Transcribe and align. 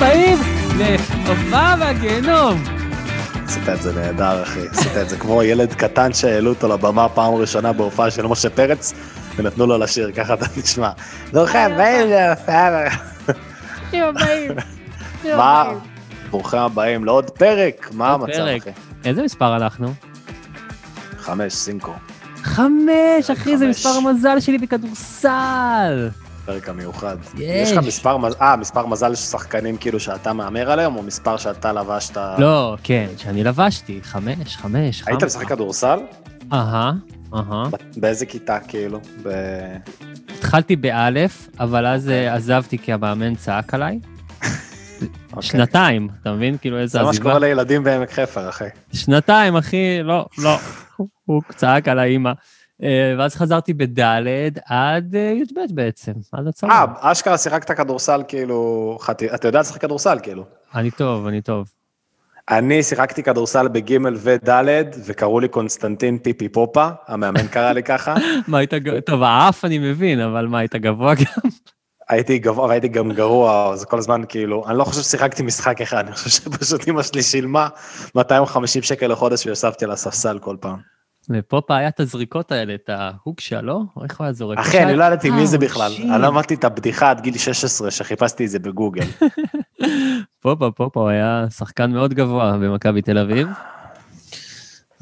הבאים 0.00 0.38
להופעה 1.26 1.76
מהגיהנום. 1.76 2.64
עשית 3.44 3.68
את 3.68 3.82
זה 3.82 3.92
נהדר, 3.92 4.42
אחי. 4.42 4.68
עשית 4.70 4.96
את 5.02 5.08
זה 5.08 5.16
כמו 5.16 5.42
ילד 5.42 5.72
קטן 5.74 6.12
שהעלו 6.12 6.50
אותו 6.50 6.68
לבמה 6.68 7.08
פעם 7.08 7.34
ראשונה 7.34 7.72
בהופעה 7.72 8.10
של 8.10 8.26
משה 8.26 8.50
פרץ, 8.50 8.94
ונתנו 9.36 9.66
לו 9.66 9.78
לשיר, 9.78 10.12
ככה 10.12 10.34
אתה 10.34 10.46
נשמע. 10.56 10.90
ברוכים 11.32 11.60
הבאים 11.60 12.10
להופעה... 12.10 12.88
ברוכים 13.80 14.04
הבאים. 14.04 14.52
מה? 15.36 15.64
ברוכים 16.30 16.60
הבאים 16.60 17.04
לעוד 17.04 17.30
פרק, 17.30 17.88
מה 17.92 18.12
עוד 18.12 18.22
המצב. 18.22 18.40
אחי? 18.40 18.70
איזה 19.04 19.22
מספר 19.22 19.56
אנחנו? 19.56 19.92
חמש, 21.18 21.52
סינקו. 21.52 21.92
חמש, 22.42 23.30
אחי, 23.32 23.56
זה. 23.56 23.66
מספר 23.66 23.88
המזל 23.88 24.40
שלי 24.40 24.58
בכדורסל. 24.58 26.08
פרק 26.48 26.68
המיוחד. 26.68 27.16
יש. 27.34 27.40
יש 27.40 27.72
לך 27.72 27.84
מספר 27.86 28.16
אה, 28.40 28.56
מספר 28.56 28.86
מזל 28.86 29.14
של 29.14 29.22
שחקנים 29.22 29.76
כאילו 29.76 30.00
שאתה 30.00 30.32
מהמר 30.32 30.70
עליהם, 30.70 30.96
או 30.96 31.02
מספר 31.02 31.36
שאתה 31.36 31.72
לבשת... 31.72 32.16
לא, 32.38 32.76
כן, 32.82 33.06
שאני 33.16 33.44
לבשתי, 33.44 34.00
חמש, 34.02 34.56
חמש, 34.56 35.02
היית. 35.06 35.24
משחק 35.24 35.48
כדורסל? 35.48 35.98
אהה, 36.52 36.92
אהה. 37.34 37.64
באיזה 37.96 38.26
כיתה 38.26 38.58
כאילו? 38.68 39.00
ב... 39.22 39.28
התחלתי 40.38 40.76
באלף, 40.76 41.48
אבל 41.60 41.86
אז 41.86 42.08
אה, 42.08 42.34
עזבתי 42.34 42.78
כי 42.78 42.92
המאמן 42.92 43.34
צעק 43.34 43.74
עליי. 43.74 44.00
אוקיי. 45.32 45.42
שנתיים, 45.42 46.08
אתה 46.22 46.32
מבין? 46.32 46.56
כאילו 46.60 46.78
איזה 46.78 46.92
זה 46.92 47.02
מה 47.02 47.10
עזיבה. 47.10 47.24
שקורה 47.24 47.38
לילדים 47.38 47.84
בעמק 47.84 48.12
חפר, 48.12 48.48
אחי. 48.48 48.68
שנתיים, 48.92 49.56
אחי, 49.56 50.02
לא, 50.02 50.26
לא. 50.38 50.56
הוא 51.24 51.42
צעק 51.56 51.88
על 51.88 51.98
האימא. 51.98 52.32
אה, 52.82 53.14
ואז 53.18 53.34
חזרתי 53.36 53.74
בדלת 53.74 54.58
עד 54.66 55.14
אה, 55.16 55.20
י"ב 55.20 55.74
בעצם, 55.74 56.12
עד 56.32 56.46
הצבא. 56.46 56.70
אה, 56.70 56.84
אשכרה 57.00 57.38
שיחקת 57.38 57.70
כדורסל 57.70 58.22
כאילו... 58.28 58.98
חתי- 59.00 59.34
אתה 59.34 59.48
יודע 59.48 59.60
לשחק 59.60 59.80
כדורסל 59.80 60.18
כאילו. 60.22 60.44
אני 60.74 60.90
טוב, 60.90 61.26
אני 61.26 61.40
טוב. 61.42 61.68
אני 62.50 62.82
שיחקתי 62.82 63.22
כדורסל 63.22 63.68
בג' 63.68 63.96
וד', 64.14 64.58
וקראו 65.06 65.40
לי 65.40 65.48
קונסטנטין 65.48 66.18
פיפי 66.18 66.48
פופה, 66.48 66.88
המאמן 67.06 67.46
קרא 67.48 67.72
לי 67.72 67.82
ככה. 67.82 68.14
מה 68.48 68.58
היית, 68.58 68.72
טוב, 69.06 69.22
האף 69.22 69.64
אני 69.64 69.78
מבין, 69.78 70.20
אבל 70.20 70.46
מה, 70.46 70.58
היית 70.58 70.74
גבוה 70.74 71.14
גם? 71.14 71.50
הייתי 72.08 72.38
גבוה 72.38 72.66
והייתי 72.66 72.88
גם 72.88 73.12
גרוע, 73.12 73.70
אז 73.72 73.84
כל 73.84 73.98
הזמן 73.98 74.22
כאילו, 74.28 74.64
אני 74.68 74.78
לא 74.78 74.84
חושב 74.84 75.02
ששיחקתי 75.02 75.42
משחק 75.42 75.80
אחד, 75.80 76.06
אני 76.06 76.12
חושב 76.16 76.30
שפשוט 76.30 76.88
אמא 76.88 77.02
שלי 77.02 77.22
שילמה 77.22 77.68
250 78.14 78.82
שקל 78.82 79.06
לחודש 79.06 79.46
וישבתי 79.46 79.84
על 79.84 79.90
הספסל 79.90 80.38
כל 80.38 80.56
פעם. 80.60 80.97
היה 81.68 81.88
את 81.88 82.00
הזריקות 82.00 82.52
האלה, 82.52 82.74
את 82.74 82.88
ההוקשה, 82.88 83.60
לא? 83.60 83.80
איך 84.04 84.18
הוא 84.18 84.24
היה 84.24 84.32
זורק? 84.32 84.58
אחי, 84.58 84.82
אני 84.82 84.96
לא 84.96 85.04
ידעתי 85.04 85.30
מי 85.30 85.46
זה 85.46 85.56
אה, 85.56 85.60
בכלל. 85.60 85.92
אני 85.98 86.22
למדתי 86.22 86.54
את 86.54 86.64
הבדיחה 86.64 87.10
עד 87.10 87.20
גיל 87.20 87.38
16, 87.38 87.90
שחיפשתי 87.90 88.44
את 88.44 88.50
זה 88.50 88.58
בגוגל. 88.58 89.04
פופה, 90.42 90.70
פופה, 90.70 91.00
הוא 91.00 91.08
היה 91.08 91.46
שחקן 91.50 91.90
מאוד 91.90 92.14
גבוה 92.14 92.58
במכבי 92.58 93.02
תל 93.02 93.18
אביב. 93.18 93.48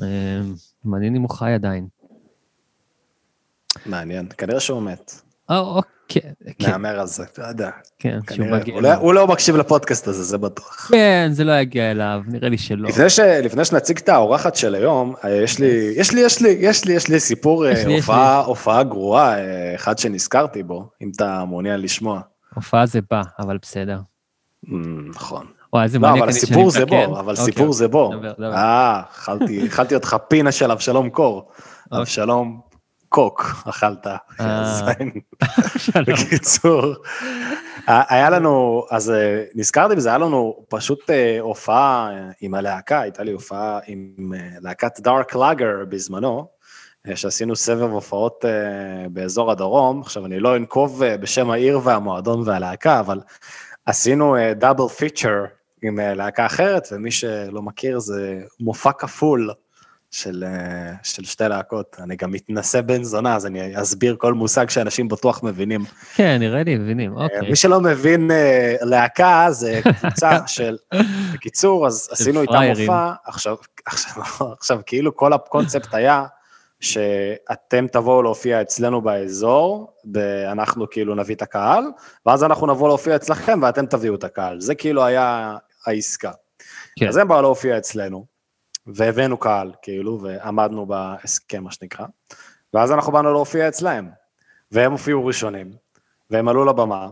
אה, 0.03 0.41
מעניין 0.85 1.17
אם 1.17 1.23
הוא 1.23 1.31
חי 1.31 1.53
עדיין. 1.53 1.87
מעניין, 3.87 4.29
כנראה 4.39 4.61
שהוא 4.61 4.83
מת. 4.83 5.26
אוקיי, 5.51 6.23
כן, 6.59 6.71
מהמר 6.71 7.01
על 7.01 7.07
זה, 7.07 7.23
אתה 7.23 7.43
יודע. 7.49 7.71
כן, 7.99 8.19
שהוא 8.33 8.47
מגיע. 8.47 8.75
הוא 8.75 8.83
לא- 8.83 8.95
הוא 8.95 9.15
לא 9.15 9.27
מקשיב 9.27 9.57
לפודקאסט 9.57 10.09
הזה, 10.09 10.23
זה 10.23 10.39
בטוח. 10.39 10.89
כן, 10.93 11.29
זה 11.33 11.45
לא 11.45 11.53
יגיע 11.53 11.91
אליו, 11.91 12.21
נראה 12.27 12.49
לי 12.49 12.59
שלא. 12.59 12.89
לפני, 12.89 13.11
ש... 13.11 13.21
לפני 13.21 13.65
שנציג 13.65 13.99
את 13.99 14.09
האורחת 14.09 14.57
של 14.57 14.75
היום, 14.75 15.15
אה, 15.25 15.31
יש 15.35 15.59
לי, 15.59 15.93
יש 15.97 16.13
לי, 16.13 16.21
יש 16.21 16.41
לי, 16.43 16.57
יש 16.61 16.85
לי, 16.85 16.93
יש 16.93 17.09
לי 17.09 17.21
סיפור, 17.21 17.67
אה, 17.67 18.41
הופעה, 18.45 18.83
גרועה, 18.83 19.39
אה, 19.39 19.75
אחד 19.75 19.99
שנזכרתי 19.99 20.63
בו, 20.63 20.89
אם 21.03 21.11
אתה 21.17 21.45
מעוניין 21.49 21.81
לשמוע. 21.81 22.21
הופעה 22.55 22.87
זה 22.87 23.01
בא, 23.11 23.23
אבל 23.39 23.59
בסדר. 23.63 23.99
אמ, 24.73 25.11
נכון. 25.15 25.47
וואי, 25.73 25.85
איזה 25.85 25.99
לא, 25.99 26.03
מעניין. 26.03 26.23
אבל 26.23 26.29
אני 26.31 26.39
הסיפור 26.39 26.71
שאני 26.71 26.81
זה. 26.81 26.87
בו, 27.07 27.19
אבל 27.21 27.33
אוקיי, 27.33 27.45
סיפור 27.45 27.73
זה 27.73 27.89
בו. 27.89 28.13
אה, 28.43 29.03
אכלתי, 29.13 29.67
אכלתי 29.67 29.95
אותך 29.95 30.17
פינה 30.29 30.53
של 30.53 30.71
אבשלום 30.71 31.11
קור. 31.11 31.49
אוקיי. 31.87 32.01
אבשלום 32.01 32.61
קוק, 33.09 33.55
אכלת. 33.65 34.07
אה. 34.41 34.83
בקיצור, 36.07 36.95
היה 37.87 38.31
לנו, 38.31 38.87
אז 38.91 39.11
אה, 39.11 39.45
נזכרתי 39.55 39.95
בזה, 39.95 40.09
היה 40.09 40.19
לנו 40.19 40.65
פשוט 40.69 41.11
אה, 41.11 41.41
הופעה 41.41 42.11
עם 42.41 42.55
הלהקה, 42.55 43.01
הייתה 43.01 43.23
לי 43.23 43.33
הופעה 43.33 43.79
עם 43.87 44.33
להקת 44.61 45.01
דארק 45.01 45.35
לאגר 45.35 45.85
בזמנו, 45.89 46.57
שעשינו 47.15 47.57
סבב 47.57 47.91
הופעות 47.91 48.45
באזור 49.11 49.51
הדרום, 49.51 50.01
עכשיו 50.01 50.27
אני 50.27 50.41
לא 50.41 50.57
אנקוב 50.57 51.05
בשם 51.05 51.51
העיר 51.51 51.81
והמועדון 51.85 52.43
והלהקה, 52.49 53.01
אבל 53.01 53.21
עשינו 53.87 54.37
דאבל 54.57 54.89
פיצ'ר 54.89 55.45
עם 55.83 55.99
להקה 56.01 56.47
אחרת, 56.47 56.89
ומי 56.93 57.11
שלא 57.11 57.63
מכיר 57.63 57.99
זה 57.99 58.39
מופע 58.61 58.93
כפול 58.93 59.51
של, 60.17 60.45
אה, 60.47 60.93
של 61.03 61.25
שתי 61.25 61.45
להקות. 61.49 61.97
אני 62.03 62.17
גם 62.17 62.31
מתנשא 62.31 62.81
בן 62.81 63.03
זונה, 63.03 63.37
אז 63.37 63.47
אני 63.47 63.83
אסביר 63.83 64.17
כל 64.19 64.35
מושג 64.35 64.71
שאנשים 64.71 65.09
בטוח 65.09 65.43
מבינים. 65.43 65.85
כן, 66.15 66.37
נראה 66.41 66.63
לי, 66.63 66.79
מבינים, 66.79 67.17
אוקיי. 67.17 67.51
מי 67.51 67.57
שלא 67.57 67.81
מבין 67.81 68.31
אה, 68.31 68.75
להקה 68.81 69.47
זה 69.51 69.81
קבוצה 70.01 70.31
של, 70.47 70.77
בקיצור, 71.35 71.87
אז 71.87 72.09
עשינו 72.13 72.47
פראיירים. 72.47 72.91
מופע, 72.91 73.13
עכשיו, 73.25 73.57
עכשיו, 73.87 74.23
עכשיו 74.59 74.81
כאילו 74.87 75.17
כל 75.17 75.33
הקונספט 75.33 75.95
היה 75.95 76.25
שאתם 76.81 77.87
תבואו 77.93 78.23
להופיע 78.23 78.63
אצלנו 78.63 79.01
באזור, 79.01 79.93
ואנחנו 80.15 80.91
כאילו 80.91 81.15
נביא 81.15 81.35
את 81.35 81.43
הקהל, 81.43 81.85
ואז 82.27 82.45
אנחנו 82.45 82.67
נבוא 82.67 82.89
להופיע 82.89 83.17
אצלכם 83.17 83.59
ואתם 83.63 83.87
תביאו 83.87 84.15
את 84.15 84.25
הקהל, 84.25 84.61
זה 84.61 84.75
כאילו 84.75 85.05
היה 85.05 85.57
העסקה. 85.87 86.31
כן. 86.99 87.09
אז 87.09 87.17
הם 87.17 87.29
באו 87.29 87.43
להופיע 87.43 87.79
אצלנו, 87.79 88.36
והבאנו 88.87 89.37
קהל, 89.37 89.73
כאילו, 89.83 90.21
ועמדנו 90.23 90.87
בהסכם, 90.87 91.65
מה 91.65 91.71
שנקרא, 91.71 92.07
ואז 92.75 92.93
אנחנו 92.93 93.13
באנו 93.13 93.33
להופיע 93.33 93.69
אצלהם, 93.69 94.11
והם 94.73 94.93
הופיעו 94.93 95.27
ראשונים, 95.27 95.73
והם 96.31 96.49
עלו 96.49 96.65
לבמה, 96.65 97.09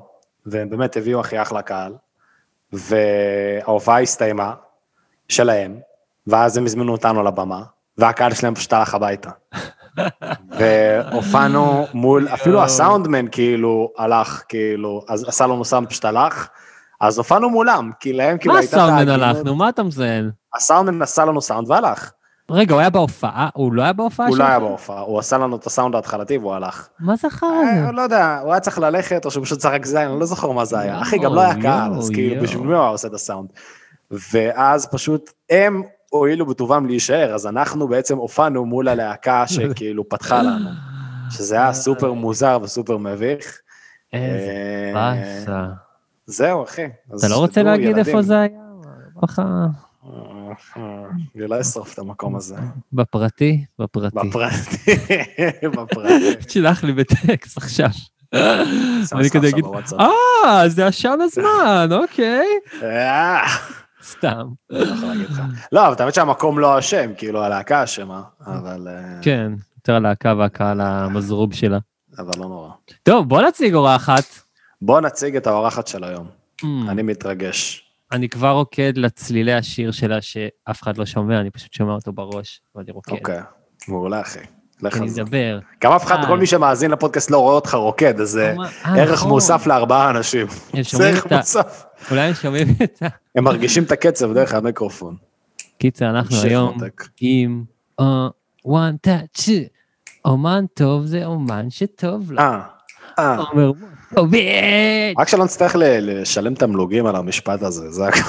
והם 0.46 0.70
באמת 0.70 0.96
הביאו 0.96 1.20
הכי 1.20 1.42
אחלה 1.42 1.62
קהל, 1.62 1.94
וההופעה 2.72 4.00
הסתיימה, 4.00 4.54
שלהם, 5.28 5.80
ואז 6.26 6.56
הם 6.56 6.64
הזמינו 6.64 6.92
אותנו 6.92 7.22
לבמה, 7.22 7.62
והקהל 7.98 8.34
שלהם 8.34 8.54
פשוט 8.54 8.72
הלך 8.72 8.94
הביתה. 8.94 9.30
והופענו 10.58 11.86
מול, 11.94 12.28
אפילו 12.28 12.62
הסאונדמן 12.62 13.28
כאילו 13.28 13.92
הלך, 13.98 14.42
כאילו, 14.48 15.04
אז 15.08 15.24
עשה 15.28 15.46
לנו 15.46 15.64
סאונד 15.64 15.88
פשוט 15.88 16.04
הלך, 16.04 16.48
אז 17.00 17.18
הופענו 17.18 17.50
מולם, 17.50 17.90
כי 18.00 18.12
להם 18.12 18.38
כאילו 18.38 18.54
מה 18.54 18.60
הייתה... 18.60 18.76
הסאונדמן 18.76 18.98
ההגינות- 19.08 19.36
הלך? 19.36 19.44
נו, 19.46 19.54
מה 19.54 19.68
אתה 19.68 19.82
מזיין? 19.82 20.30
הסאונדמן 20.54 21.02
עשה 21.02 21.24
לנו 21.24 21.40
סאונד 21.40 21.70
והלך. 21.70 22.10
רגע, 22.50 22.74
הוא 22.74 22.80
היה 22.80 22.90
בהופעה? 22.90 23.48
הוא 23.54 23.72
לא 23.72 23.82
היה 23.82 23.92
בהופעה 23.92 24.26
הוא? 24.26 24.36
לא 24.36 24.44
היה 24.44 24.60
בהופעה, 24.60 25.00
הוא 25.00 25.18
עשה 25.18 25.38
לנו 25.38 25.56
את 25.56 25.66
הסאונד 25.66 25.94
ההתחלתי 25.94 26.38
והוא 26.38 26.54
הלך. 26.54 26.88
מה 27.00 27.16
זה 27.16 27.30
חרא 27.30 27.48
אה, 27.48 27.82
הזה? 27.82 27.92
לא 27.92 28.02
יודע, 28.02 28.38
הוא 28.42 28.50
היה 28.52 28.60
צריך 28.60 28.78
ללכת 28.78 29.24
או 29.24 29.30
שהוא 29.30 29.44
פשוט 29.44 29.58
צחק 29.58 29.86
זין, 29.86 30.08
אני 30.08 30.20
לא 30.20 30.26
זוכר 30.26 30.50
מה 30.50 30.64
זה 30.64 30.78
היה. 30.78 31.02
אחי, 31.02 31.18
גם 31.18 31.34
לא 31.34 31.40
היה 31.40 31.62
קהל, 31.62 31.94
אז 31.98 32.10
כאילו. 32.10 32.42
בשביל 32.42 32.62
מי 32.62 32.74
הוא 32.74 32.80
היה 32.82 32.90
עושה 32.90 33.08
את 33.08 33.14
הסאונד. 33.14 33.48
ואז 34.32 34.86
פשוט 34.86 35.30
הם 35.50 35.82
הואילו 36.10 36.46
בטובם 36.46 36.86
להישאר, 36.86 37.34
אז 37.34 37.46
אנחנו 37.46 37.88
בעצם 37.88 38.16
הופענו 38.18 38.64
מול 38.66 38.88
הלהקה 38.88 39.44
שכאילו 39.46 40.08
פתחה 40.08 40.42
לנו, 40.42 40.70
שזה 41.30 41.56
היה 41.56 41.72
סופר 41.84 42.12
מוזר 42.12 42.58
וסופר 42.62 42.96
מביך. 42.96 43.58
איזה 44.12 44.50
אה, 44.94 45.14
באסה. 45.14 45.66
זהו, 46.26 46.64
אחי. 46.64 46.86
אתה 47.18 47.28
לא 47.28 47.36
רוצה 47.36 47.62
להגיד 47.62 47.86
ילדים. 47.86 48.04
איפה 48.06 48.22
זה 48.22 48.40
היה? 48.40 48.64
אני 51.36 51.48
לא 51.48 51.60
אשרוף 51.60 51.94
את 51.94 51.98
המקום 51.98 52.36
הזה. 52.36 52.56
בפרטי? 52.92 53.64
בפרטי. 53.78 54.16
בפרטי, 54.28 54.96
בפרטי. 55.76 56.34
תשלח 56.46 56.84
לי 56.84 56.92
בטקסט 56.92 57.56
עכשיו. 57.56 57.88
אני 58.34 59.28
אגיד, 59.48 59.64
בוואטסאפ. 59.64 60.00
אה, 60.00 60.68
זה 60.68 60.86
עשן 60.86 61.18
הזמן, 61.20 61.88
אוקיי. 62.02 62.46
אה, 62.82 63.46
סתם. 64.02 64.46
לא 64.70 64.78
להגיד. 65.08 65.28
לא, 65.72 65.88
אבל 65.88 65.94
האמת 65.98 66.14
שהמקום 66.14 66.58
לא 66.58 66.78
אשם, 66.78 67.10
כאילו 67.16 67.44
הלהקה 67.44 67.84
אשמה, 67.84 68.22
אבל 68.46 68.88
אה, 68.88 69.18
כן, 69.22 69.52
יותר 69.76 69.94
הלהקה 69.94 70.34
והקהל 70.38 70.80
המזרוב 70.80 71.54
שלה. 71.54 71.78
אבל 72.18 72.30
לא 72.38 72.44
נורא. 72.44 72.70
טוב, 73.02 73.28
בוא 73.28 73.42
נציג 73.42 73.74
אורחת. 73.74 74.43
בוא 74.84 75.00
נציג 75.00 75.36
את 75.36 75.46
האורחת 75.46 75.86
של 75.86 76.04
היום. 76.04 76.26
Hmm, 76.62 76.66
אני 76.88 77.02
מתרגש. 77.02 77.84
אני 78.12 78.28
כבר 78.28 78.50
רוקד 78.50 78.92
לצלילי 78.96 79.52
השיר 79.52 79.90
שלה 79.90 80.22
שאף 80.22 80.82
אחד 80.82 80.98
לא 80.98 81.06
שומע, 81.06 81.40
אני 81.40 81.50
פשוט 81.50 81.72
שומע 81.72 81.92
אותו 81.92 82.12
בראש, 82.12 82.60
ואני 82.74 82.92
רוקד. 82.92 83.12
אוקיי, 83.12 83.40
מעולה 83.88 84.20
אחי. 84.20 84.38
לך 84.82 84.94
אני 84.94 85.02
על 85.02 85.08
זה. 85.08 85.22
אדבר. 85.22 85.58
גם 85.84 85.92
אף 85.92 86.04
אחד, 86.04 86.16
אה. 86.18 86.26
כל 86.26 86.38
מי 86.38 86.46
שמאזין 86.46 86.90
לפודקאסט 86.90 87.30
לא 87.30 87.38
רואה 87.38 87.54
אותך 87.54 87.74
רוקד, 87.74 88.20
אז 88.20 88.28
זה 88.28 88.54
אה, 88.84 89.00
ערך 89.02 89.12
נכון. 89.12 89.28
מוסף 89.28 89.66
לארבעה 89.66 90.10
אנשים. 90.10 90.46
זה 90.90 91.08
ערך. 91.08 91.32
מוסף. 91.32 91.84
אולי 92.10 92.20
הם 92.20 92.34
שומעים 92.34 92.66
את 92.84 93.02
ה... 93.02 93.06
הם 93.34 93.44
מרגישים 93.44 93.82
את 93.82 93.92
הקצב 93.92 94.32
דרך 94.32 94.54
המיקרופון. 94.54 95.16
קיצר, 95.78 96.10
אנחנו 96.10 96.36
היום. 96.42 96.78
עם 97.20 97.64
אה, 98.00 98.28
one 98.66 99.06
touch. 99.06 99.50
אומן 100.24 100.64
טוב 100.74 101.04
זה 101.04 101.24
אומן 101.24 101.70
שטוב 101.70 102.32
לו. 102.32 102.38
אה, 102.38 102.60
אה. 103.18 103.36
רק 105.18 105.28
שלא 105.28 105.44
נצטרך 105.44 105.76
לשלם 105.78 106.54
תמלוגים 106.54 107.06
על 107.06 107.16
המשפט 107.16 107.62
הזה, 107.62 107.90
זה 107.90 108.06
הכל. 108.06 108.20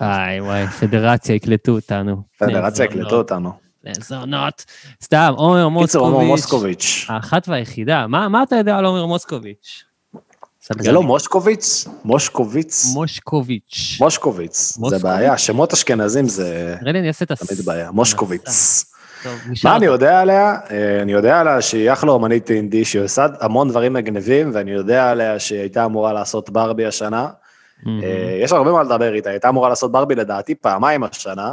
וואי 0.00 0.40
וואי, 0.40 0.66
פדרציה 0.66 1.34
יקלטו 1.34 1.72
אותנו. 1.72 2.22
פדרציה 2.38 2.84
יקלטו 2.84 3.16
אותנו. 3.16 3.48
זונות, 3.48 3.54
בני 3.84 3.94
זונות. 4.04 4.64
סתם, 5.02 5.32
עומר 5.36 5.68
מוסקוביץ'. 5.68 7.06
האחת 7.08 7.48
והיחידה. 7.48 8.06
מה 8.06 8.42
אתה 8.42 8.56
יודע 8.56 8.76
על 8.76 8.84
עומר 8.84 9.06
מוסקוביץ'? 9.06 9.84
זה 10.78 10.92
לא 10.92 11.02
מושקוביץ? 11.02 11.88
מושקוביץ? 12.04 12.84
מושקוביץ'. 12.94 13.96
מושקוביץ. 14.00 14.78
זה. 14.88 14.98
בעיה, 14.98 15.38
שמות 15.38 15.72
אשכנזים 15.72 16.28
זה 16.28 16.76
לי 16.82 16.90
אני 16.90 17.08
אעשה 17.08 17.24
את 17.24 17.30
הס... 17.30 17.46
תמיד 17.46 17.64
בעיה. 17.64 17.90
מושקוביץ. 17.90 18.84
מה 19.64 19.76
אני. 19.76 19.86
יודע 19.86 20.20
עליה? 20.20 20.56
אה, 20.70 21.02
אני 21.02 21.12
יודע 21.12 21.40
עליה 21.40 21.62
שהיא 21.62 21.92
אחלה 21.92 22.12
אומנית 22.12 22.50
אינדי, 22.50 22.84
שהיא 22.84 23.02
עושה 23.02 23.26
המון 23.40 23.68
דברים 23.68 23.92
מגניבים, 23.92 24.50
ואני 24.54 24.70
יודע 24.70 25.10
עליה 25.10 25.38
שהיא 25.38 25.60
הייתה 25.60 25.84
אמורה 25.84 26.12
לעשות 26.12 26.50
ברבי 26.50 26.86
השנה. 26.86 27.28
אה, 27.86 28.38
יש 28.40 28.52
הרבה 28.52 28.72
מה 28.72 28.82
לדבר 28.82 29.14
איתה, 29.14 29.28
היא 29.28 29.34
הייתה 29.34 29.48
אמורה 29.48 29.68
לעשות 29.68 29.92
ברבי 29.92 30.14
לדעתי 30.14 30.54
פעמיים 30.54 31.04
השנה. 31.04 31.52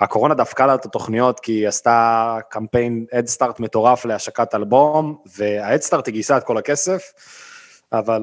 הקורונה 0.00 0.34
דפקה 0.34 0.66
לה 0.66 0.74
את 0.74 0.84
התוכניות 0.84 1.40
כי 1.40 1.52
היא 1.52 1.68
עשתה 1.68 2.38
קמפיין 2.50 3.04
אדסטארט 3.12 3.60
מטורף 3.60 4.04
להשקת 4.04 4.54
אלבום, 4.54 5.16
והאדסטארט 5.36 6.06
היא 6.06 6.12
גייסה 6.12 6.36
את 6.36 6.44
כל 6.44 6.58
הכסף, 6.58 7.02
אבל 7.92 8.22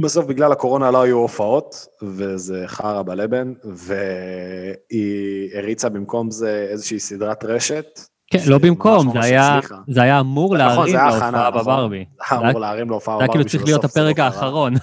בסוף 0.00 0.26
בגלל 0.26 0.52
הקורונה 0.52 0.90
לא 0.90 1.02
היו 1.02 1.16
הופעות, 1.16 1.86
וזה 2.02 2.62
חרא 2.66 3.02
בלבן, 3.02 3.52
והיא 3.64 5.50
הריצה 5.58 5.88
במקום 5.88 6.30
זה 6.30 6.66
איזושהי 6.70 7.00
סדרת 7.00 7.44
רשת. 7.44 8.00
כן, 8.32 8.38
לא 8.46 8.58
במקום, 8.58 9.12
זה 9.12 9.20
היה-. 9.20 9.60
זה 9.88 10.02
היה 10.02 10.20
אמור 10.20 10.56
להרים 10.56 10.94
להופעה. 10.94 11.50
בברבי. 11.50 12.04
זה 12.28 12.36
היה 12.38 12.50
אמור 12.50 12.60
להרים 12.60 12.90
להופעה 12.90 13.16
זה 13.16 13.22
היה 13.22 13.28
כאילו 13.28 13.44
בברבי, 13.44 13.50
צריך 13.58 13.64
להיות 13.64 13.84
לא 13.84 13.88
הפרק. 13.88 14.18
האחרון. 14.18 14.74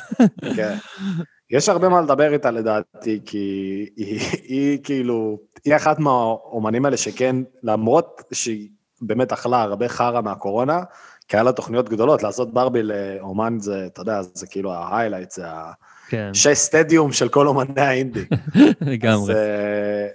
כן. 0.55 0.75
יש 1.51 1.69
הרבה 1.69 1.89
מה 1.89 2.01
לדבר 2.01 2.33
איתה 2.33 2.51
לדעתי, 2.51 3.19
כי 3.25 3.37
היא, 3.97 4.19
היא 4.43 4.79
כאילו, 4.83 5.37
היא 5.65 5.75
אחת 5.75 5.99
מהאומנים 5.99 6.85
האלה 6.85 6.97
שכן, 6.97 7.35
למרות 7.63 8.21
שהיא 8.31 8.69
באמת 9.01 9.31
אכלה 9.31 9.61
הרבה 9.61 9.87
חרא 9.87 10.21
מהקורונה, 10.21 10.81
כי 11.27 11.37
היה 11.37 11.43
לה 11.43 11.51
תוכניות 11.51 11.89
גדולות, 11.89 12.23
לעשות 12.23 12.53
ברבי 12.53 12.83
לאומן 12.83 13.57
זה, 13.59 13.85
אתה 13.85 14.01
יודע, 14.01 14.21
זה 14.21 14.47
כאילו 14.47 14.73
ההיילייט, 14.73 15.31
זה 15.31 15.43
כן, 16.09 16.29
השש 16.31 16.57
סטדיום 16.57 17.11
של 17.11 17.29
כל 17.29 17.47
אומני 17.47 17.81
האינדי. 17.81 18.25
לגמרי. 18.81 19.33
אז, 19.33 19.37
אה, 19.37 20.07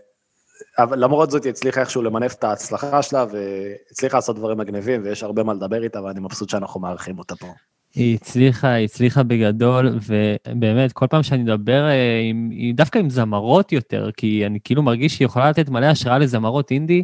אבל 0.78 1.04
למרות 1.04 1.30
זאת 1.30 1.44
היא 1.44 1.50
הצליחה 1.50 1.80
איכשהו 1.80 2.02
למנף 2.02 2.34
את 2.34 2.44
ההצלחה 2.44 3.02
שלה, 3.02 3.24
והצליחה 3.30 4.16
לעשות 4.16 4.36
דברים 4.36 4.58
מגניבים, 4.58 5.02
ויש 5.04 5.22
הרבה 5.22 5.42
מה 5.42 5.54
לדבר 5.54 5.82
איתה, 5.82 6.02
ואני 6.02 6.20
מבסוט 6.20 6.48
שאנחנו 6.48 6.80
מארחים 6.80 7.18
אותה 7.18 7.36
פה. 7.36 7.46
היא 7.94 8.14
הצליחה, 8.14 8.72
היא 8.72 8.84
הצליחה 8.84 9.22
בגדול, 9.22 9.98
ובאמת, 10.06 10.92
כל 10.92 11.06
פעם 11.06 11.22
שאני 11.22 11.42
מדבר 11.42 11.88
אה, 11.88 12.20
עם, 12.30 12.50
דווקא 12.74 12.98
עם 12.98 13.10
זמרות 13.10 13.72
יותר, 13.72 14.10
כי 14.16 14.46
אני 14.46 14.58
כאילו 14.64 14.82
מרגיש 14.82 15.16
שהיא 15.16 15.26
יכולה 15.26 15.50
לתת 15.50 15.68
מלא 15.68 15.86
השראה 15.86 16.18
לזמרות 16.18 16.70
אינדי, 16.70 17.02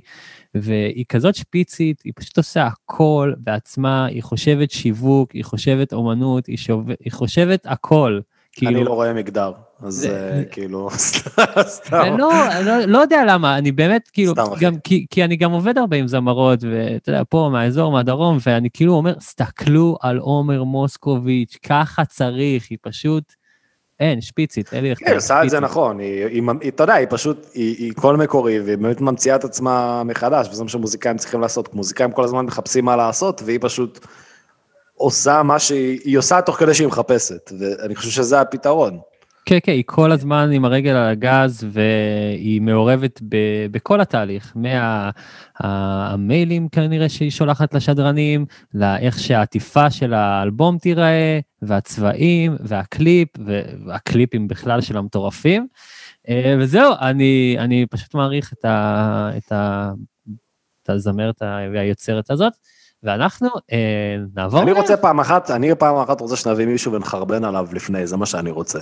והיא 0.55 1.05
כזאת 1.09 1.35
שפיצית, 1.35 2.03
היא 2.05 2.13
פשוט 2.17 2.37
עושה 2.37 2.67
הכל 2.67 3.33
בעצמה, 3.39 4.07
היא 4.07 4.23
חושבת 4.23 4.71
שיווק, 4.71 5.33
היא 5.33 5.45
חושבת 5.45 5.93
אומנות, 5.93 6.47
היא, 6.47 6.57
שוב... 6.57 6.89
היא 7.05 7.13
חושבת 7.13 7.67
הכל. 7.67 8.13
אני 8.13 8.23
כאילו, 8.53 8.85
לא 8.85 8.95
רואה 8.95 9.13
מגדר, 9.13 9.53
אז 9.83 10.07
אה, 10.07 10.45
כאילו, 10.45 10.89
סתם. 11.61 12.17
לא, 12.19 12.31
לא, 12.65 12.79
לא 12.79 12.99
יודע 12.99 13.23
למה, 13.29 13.59
אני 13.59 13.73
באמת, 13.73 14.09
כאילו. 14.13 14.35
גם, 14.61 14.75
כי, 15.11 15.25
אני 15.25 15.37
גם 15.37 15.53
עובד 15.53 15.79
הרבה 15.79 15.97
עם 15.97 16.09
זמרות, 16.09 16.65
ואתה 16.65 17.11
יודע, 17.11 17.23
פה, 17.29 17.49
מהאזור, 17.53 17.93
מהדרום, 17.93 18.39
ואני 18.47 18.69
כאילו 18.73 18.93
אומר, 18.93 19.15
סתכלו 19.21 19.97
על 20.01 20.19
עומר 20.19 20.65
מוסקוביץ', 20.65 21.57
ככה 21.63 22.05
צריך, 22.05 22.67
היא 22.71 22.79
פשוט, 22.83 23.33
אין, 24.01 24.21
שפיצית, 24.21 24.73
אין 24.73 24.85
לי 24.85 24.91
איך... 24.91 24.99
כן, 24.99 25.07
היא 25.07 25.17
עושה 25.17 25.45
את 25.45 25.51
זה. 25.51 25.61
נכון, 25.61 25.99
אתה 26.69 26.83
יודע, 26.83 26.95
היא 26.95 27.07
פשוט, 27.11 27.47
היא, 27.55 27.77
היא 27.79 27.93
קול 27.93 28.17
מקורי, 28.17 28.61
והיא 28.61 28.79
באמת 28.79 29.01
ממציאה 29.01 29.37
את 29.37 29.45
עצמה 29.45 30.03
מחדש, 30.05 30.49
וזה 30.49 30.63
מה 30.63 30.69
שמוזיקאים 30.69 31.17
צריכים 31.17 31.41
לעשות. 31.41 31.75
מוזיקאים 31.75 32.13
כל 32.13 32.25
הזמן 32.25 32.47
מחפשים 32.47 32.85
מה 32.85 32.97
לעשות, 32.97 33.43
והיא 33.45 33.59
פשוט 33.63 34.07
עושה 34.95 35.43
מה 35.43 35.59
שהיא, 35.59 36.01
היא 36.05 36.19
עושה 36.19 36.41
תוך 36.41 36.57
כדי 36.57 36.75
שהיא 36.75 36.89
מחפשת, 36.89 37.53
ואני 37.59 37.95
חושב 37.95 38.11
שזה 38.11 38.41
הפתרון. 38.41 38.99
כן, 39.49 39.59
כן, 39.63 39.73
היא 39.73 39.85
כל 39.87 40.13
הזמן 40.13 40.51
עם 40.53 40.65
הרגל 40.65 40.91
על 40.91 41.11
הגז, 41.11 41.67
והיא 41.71 42.63
מעורבת 42.63 43.21
ב, 43.29 43.37
בכל 43.71 44.01
התהליך, 44.01 44.57
מהמיילים 45.61 46.69
כנראה 46.69 47.09
שהיא 47.09 47.31
שולחת 47.31 47.75
לשדרנים, 47.75 48.47
לאיך 48.75 49.19
שהעטיפה 49.19 49.91
של 49.91 50.15
האלבום 50.15 50.79
תיראה, 50.79 51.41
והצבעים, 51.63 52.57
והקליפ, 52.61 53.29
והקליפים 53.87 54.49
בכלל 54.49 54.81
של 54.81 54.97
המטורפים. 54.97 55.67
אה, 56.29 56.57
וזהו, 56.59 56.93
אני, 57.01 57.57
אני 57.59 57.87
פשוט 57.91 58.15
מעריך 58.15 58.53
את, 58.53 58.65
ה, 58.65 59.31
את, 59.37 59.53
ה, 59.53 59.93
את 60.83 60.91
הזמרת 60.91 61.43
והיוצרת 61.73 62.31
הזאת, 62.31 62.53
ואנחנו 63.03 63.49
אה, 63.73 63.79
נעבור... 64.37 64.63
אני 64.63 64.73
רוצה 64.73 64.97
פעם 64.97 65.21
אחת, 65.21 65.51
אני 65.51 65.75
פעם 65.75 65.97
אחת 65.97 66.21
רוצה 66.21 66.37
שנביא 66.37 66.67
מישהו 66.67 66.93
ונחרבן 66.93 67.45
עליו 67.45 67.67
לפני, 67.73 68.07
זה 68.07 68.17
מה 68.17 68.27
שאני 68.27 68.51
רוצה. 68.51 68.79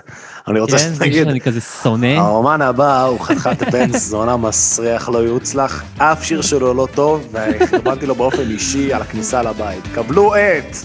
אני 0.48 0.60
רוצה 0.60 0.78
כן, 0.78 0.94
שתגיד, 0.94 1.24
שאני 1.24 1.40
כזה 1.40 1.60
שונא. 1.60 2.06
האומן 2.06 2.62
הבא 2.62 3.02
הוא 3.02 3.20
חתיכת 3.20 3.62
בן 3.72 3.92
זונה 3.92 4.36
מסריח 4.36 5.08
לא 5.08 5.18
יוצלח, 5.18 5.84
אף 5.98 6.24
שיר 6.24 6.42
שלו 6.42 6.74
לא 6.74 6.88
טוב, 6.94 7.32
וחרבנתי 7.32 8.06
לו 8.06 8.14
באופן 8.14 8.50
אישי 8.50 8.92
על 8.92 9.02
הכניסה 9.02 9.42
לבית. 9.42 9.84
קבלו 9.94 10.36
את 10.36 10.76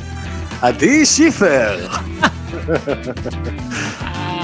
עדי 0.62 1.06
שיפר. 1.06 1.88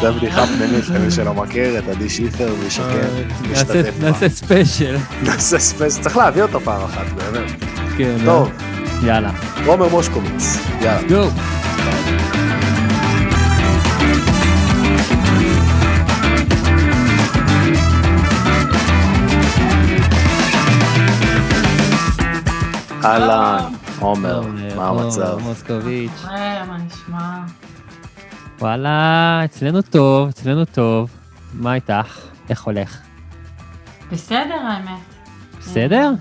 זו 0.01 0.13
בדיחה 0.13 0.45
פנימית 0.47 0.89
למי 0.89 1.11
שלא 1.11 1.33
מכיר, 1.33 1.79
את 1.79 1.83
עדי 1.87 2.09
שיפר, 2.09 2.53
שכן, 2.69 2.83
אה, 2.85 3.51
משתתף 3.51 3.93
בה. 3.99 4.09
נעשה 4.09 4.29
special. 4.29 4.97
נעשה 5.25 5.59
special, 5.59 5.99
צריך 5.99 6.17
להביא 6.17 6.41
אותו 6.41 6.59
פעם 6.59 6.81
אחת, 6.81 7.05
באמת. 7.05 7.51
כן, 7.97 8.15
טוב, 8.25 8.51
יאללה. 9.03 9.31
עומר 9.65 9.89
מושקוביץ, 9.89 10.57
יאללה. 10.81 11.07
go. 11.07 11.29
אהלן, 23.05 23.73
עומר, 23.99 24.41
מה 24.75 24.87
המצב? 24.87 25.37
מוסקוביץ'. 25.41 26.11
מה 26.67 26.77
נשמע? 26.85 27.43
וואלה, 28.59 29.41
אצלנו 29.45 29.81
טוב, 29.81 30.27
אצלנו 30.29 30.65
טוב. 30.65 31.09
מה 31.53 31.73
איתך? 31.73 32.19
איך 32.49 32.61
הולך? 32.63 32.97
בסדר 34.11 34.53
האמת. 34.53 34.99
בסדר? 35.59 36.11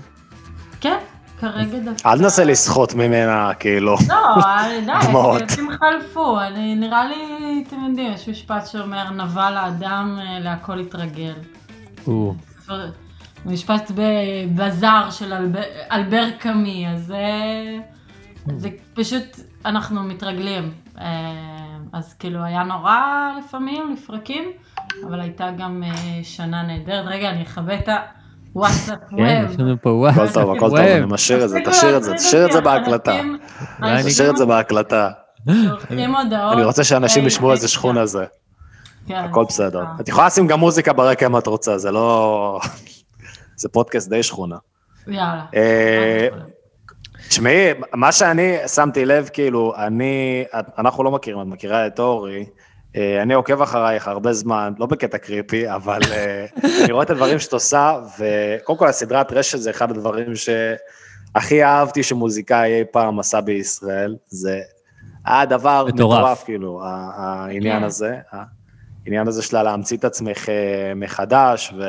כן, 0.81 0.97
כרגע 1.39 1.79
דווקא... 1.79 2.07
אל 2.07 2.17
תנסה 2.17 2.43
לסחוט 2.43 2.93
ממנה, 2.93 3.53
כאילו. 3.59 3.95
לא, 4.09 4.35
די, 4.85 4.85
דמעות. 5.07 5.41
הימים 5.49 5.71
חלפו. 5.71 6.39
אני, 6.41 6.75
נראה 6.75 7.05
לי, 7.05 7.63
אתם 7.67 7.75
יודעים, 7.89 8.13
יש 8.13 8.29
משפט 8.29 8.67
שאומר, 8.67 9.09
נבל 9.09 9.57
האדם 9.57 10.19
אה, 10.19 10.39
להכל 10.39 10.79
יתרגל. 10.79 11.33
או, 12.07 12.33
משפט 13.45 13.91
בזאר 14.55 15.11
של 15.11 15.33
אלבר, 15.33 15.61
אלבר 15.91 16.29
קאמי, 16.39 16.87
אז 16.89 17.11
אה, 17.11 17.77
זה 18.57 18.69
פשוט, 18.93 19.39
אנחנו 19.65 20.03
מתרגלים. 20.03 20.73
אה, 20.99 21.57
אז 21.93 22.13
כאילו 22.13 22.43
היה 22.43 22.63
נורא 22.63 22.99
לפעמים, 23.39 23.93
לפרקים, 23.93 24.43
אבל 25.07 25.19
הייתה 25.19 25.51
גם 25.57 25.83
אה, 25.83 26.19
שנה 26.23 26.63
נהדרת. 26.63 27.05
רגע, 27.07 27.29
אני 27.29 27.43
אכבה 27.43 27.75
את 27.75 27.89
הוואטסאפ 28.57 28.99
כן, 29.09 29.15
ווב. 29.15 29.51
יש 29.51 29.59
לנו 29.59 29.75
פה 29.81 29.89
הכל 29.89 30.19
וואטסאפ. 30.19 30.33
טוב, 30.33 30.51
הכל 30.51 30.59
טוב, 30.59 30.71
ווב. 30.71 30.79
אני 30.79 31.05
משאיר 31.05 31.43
את 31.43 31.49
זה, 31.49 31.59
תשאיר 31.65 31.97
את 31.97 32.03
זה, 32.03 32.13
תשאיר 32.13 32.45
את 32.45 32.51
זה. 32.51 32.61
בהקלטה. 32.61 33.21
תשאיר 34.05 34.29
את 34.29 34.37
זה 34.37 34.45
בהקלטה. 34.45 35.09
אני 36.51 36.63
רוצה 36.63 36.83
שאנשים 36.83 37.23
אה, 37.23 37.27
ישמעו 37.27 37.51
איזה 37.51 37.63
אה, 37.63 37.67
שכונה 37.67 38.05
זה, 38.05 38.25
כן. 39.07 39.15
הכל 39.15 39.45
בסדר. 39.47 39.79
אה. 39.79 39.85
את 40.01 40.09
יכולה 40.09 40.27
לשים 40.27 40.47
גם 40.47 40.59
מוזיקה 40.59 40.93
ברקע 40.93 41.25
אם 41.25 41.37
את 41.37 41.47
רוצה, 41.47 41.77
זה 41.77 41.91
לא... 41.91 42.59
זה 43.61 43.69
פודקאסט 43.69 44.09
די 44.09 44.23
שכונה. 44.23 44.57
יאללה. 45.07 45.45
אה, 45.55 46.27
תשמעי, 47.29 47.73
מה 47.93 48.11
שאני 48.11 48.57
שמתי 48.67 49.05
לב, 49.05 49.29
כאילו, 49.33 49.73
אני, 49.77 50.43
אנחנו 50.77 51.03
לא 51.03 51.11
מכירים, 51.11 51.41
את 51.41 51.47
מכירה 51.47 51.87
את 51.87 51.99
אורי, 51.99 52.37
אה, 52.37 52.43
אני 53.21 53.33
עוקב 53.33 53.61
אחרייך 53.61 54.07
הרבה 54.07 54.33
זמן, 54.33 54.73
לא 54.79 54.85
בקטע 54.85 55.17
קריפי, 55.17 55.71
אבל 55.71 55.99
אה, 56.11 56.45
אני 56.83 56.91
רואה 56.91 57.03
את 57.03 57.09
הדברים 57.09 57.39
שאת 57.39 57.53
עושה, 57.53 57.99
וקודם 58.19 58.79
כל 58.79 58.87
הסדרת 58.87 59.33
רשת 59.33 59.59
זה 59.59 59.69
אחד 59.69 59.91
הדברים 59.91 60.33
שהכי 60.35 61.63
אהבתי 61.63 62.03
שמוזיקאי 62.03 62.79
אי 62.79 62.83
פעם 62.91 63.19
עשה 63.19 63.41
בישראל, 63.41 64.15
זה 64.27 64.61
היה 65.25 65.45
דבר 65.45 65.85
מטורף. 65.87 66.43
כאילו, 66.43 66.81
העניין 66.83 67.79
כן. 67.79 67.83
הזה, 67.83 68.15
העניין 69.05 69.27
הזה 69.27 69.41
שלה 69.41 69.63
להמציא 69.63 69.97
את 69.97 70.05
עצמך 70.05 70.49
אה, 70.49 70.93
מחדש, 70.95 71.73
ו... 71.77 71.83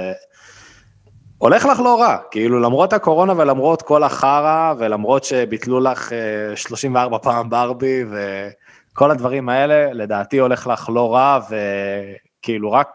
הולך 1.39 1.67
לך 1.67 1.81
לא 1.81 2.01
רע, 2.01 2.17
כאילו 2.31 2.61
למרות 2.61 2.93
הקורונה 2.93 3.33
ולמרות 3.37 3.83
כל 3.83 4.03
החרא 4.03 4.75
ולמרות 4.79 5.25
שביטלו 5.25 5.81
לך 5.81 6.13
אה, 6.13 6.57
34 6.57 7.19
פעם 7.19 7.51
ברבי 7.51 8.05
וכל 8.99 9.11
הדברים 9.11 9.49
האלה, 9.49 9.93
לדעתי 9.93 10.39
הולך 10.39 10.67
לך 10.67 10.89
לא 10.95 11.15
רע 11.15 11.39
וכאילו 11.49 12.73
רק 12.73 12.89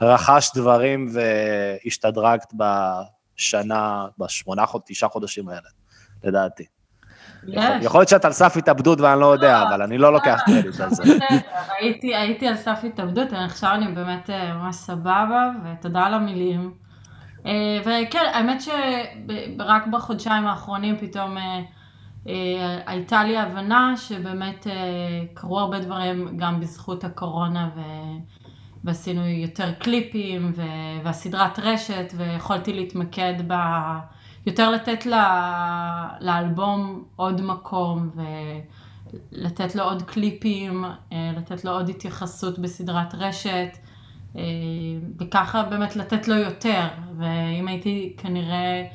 רכשת 0.00 0.56
דברים 0.56 1.06
והשתדרגת 1.12 2.52
בשנה, 2.54 4.06
בשמונה 4.18 4.64
תשעה 4.86 5.08
חודשים 5.08 5.48
האלה, 5.48 5.68
לדעתי. 6.24 6.64
יכול 7.80 8.00
להיות 8.00 8.08
שאת 8.08 8.24
על 8.24 8.32
סף 8.32 8.56
התאבדות 8.56 9.00
ואני 9.00 9.20
לא 9.20 9.26
יודע, 9.26 9.62
אבל 9.62 9.82
אני 9.82 9.98
לא 9.98 10.12
לוקח 10.12 10.40
קרדיט 10.46 10.80
על 10.80 10.90
זה. 10.90 11.02
הייתי, 11.92 12.48
על 12.48 12.56
סף 12.56 12.80
התאבדות, 12.84 13.28
עכשיו 13.32 13.70
אני 13.74 13.94
באמת 13.94 14.30
אה, 14.30 14.54
ממש 14.54 14.76
סבבה, 14.76 15.50
ותודה 15.64 16.00
על 16.00 16.14
המילים. 16.14 16.74
אה, 17.46 17.78
וכן, 17.80 18.24
האמת 18.32 18.60
שרק 18.60 19.86
בחודשיים 19.86 20.46
האחרונים 20.46 20.96
פתאום 20.98 21.38
אה, 21.38 21.42
אה, 21.42 21.60
הייתה 22.86 23.24
לי 23.24 23.38
הבנה 23.38 23.94
שבאמת 23.96 24.66
אה, 24.66 24.72
קרו 25.34 25.60
הרבה 25.60 25.80
דברים 25.80 26.36
גם 26.36 26.60
בזכות 26.60 27.04
הקורונה, 27.04 27.70
ו... 27.76 27.80
ועשינו 28.84 29.26
יותר 29.26 29.72
קליפים, 29.72 30.52
ו... 30.56 30.62
והסדרת 31.04 31.58
רשת, 31.58 32.12
ויכולתי 32.16 32.72
להתמקד 32.72 33.34
ב... 33.46 33.54
יותר 34.46 34.70
לתת 34.70 35.06
ל... 35.06 35.14
לאלבום 36.20 37.04
עוד 37.16 37.40
מקום, 37.40 38.10
ולתת 39.32 39.74
לו 39.74 39.84
עוד 39.84 40.02
קליפים, 40.02 40.84
אה, 40.84 41.32
לתת 41.36 41.64
לו 41.64 41.70
עוד 41.70 41.88
התייחסות 41.88 42.58
בסדרת 42.58 43.14
רשת, 43.14 43.78
אה, 44.36 44.42
וככה 45.18 45.62
באמת 45.62 45.96
לתת 45.96 46.28
לו 46.28 46.34
יותר, 46.34 46.86
ואם 47.18 47.68
הייתי 47.68 48.14
כנראה 48.16 48.86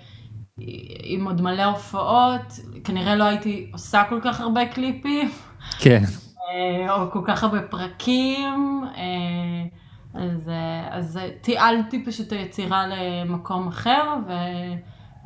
עם 1.03 1.27
עוד 1.27 1.41
מלא 1.41 1.63
הופעות, 1.63 2.59
כנראה 2.83 3.15
לא 3.15 3.23
הייתי 3.23 3.69
עושה 3.73 4.03
כל 4.09 4.19
כך 4.23 4.41
הרבה 4.41 4.65
קליפים. 4.65 5.31
כן. 5.79 6.03
אה, 6.49 6.93
או 6.93 7.11
כל 7.11 7.21
כך 7.25 7.43
הרבה 7.43 7.61
פרקים, 7.61 8.83
אה, 8.97 10.21
אז, 10.21 10.49
אה, 10.49 10.87
אז 10.91 11.19
תיעלתי 11.41 12.05
פשוט 12.05 12.31
היצירה 12.33 12.85
למקום 12.87 13.67
אחר, 13.67 14.15
ו, 14.27 14.31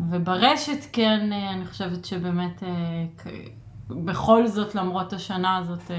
וברשת 0.10 0.86
כן, 0.94 1.30
אני 1.54 1.66
חושבת 1.66 2.06
שבאמת, 2.06 2.64
בכל 3.90 4.48
זאת, 4.48 4.76
למרות 4.76 5.14
השנה 5.14 5.58
הזאת, 5.58 5.92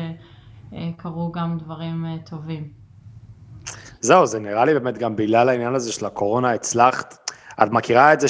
קרו 0.97 1.33
גם 1.33 1.59
דברים 1.59 2.07
טובים. 2.31 2.69
זהו, 4.01 4.27
זה 4.27 4.41
נראה 4.41 4.65
לי 4.65 4.75
באמת 4.75 4.99
גם 4.99 5.17
בגלל 5.17 5.49
העניין 5.49 5.75
הזה 5.75 5.93
של 5.93 6.07
הקורונה 6.07 6.51
הצלחת. 6.51 7.31
את 7.63 7.71
מכירה 7.71 8.13
את 8.13 8.21
זה 8.21 8.29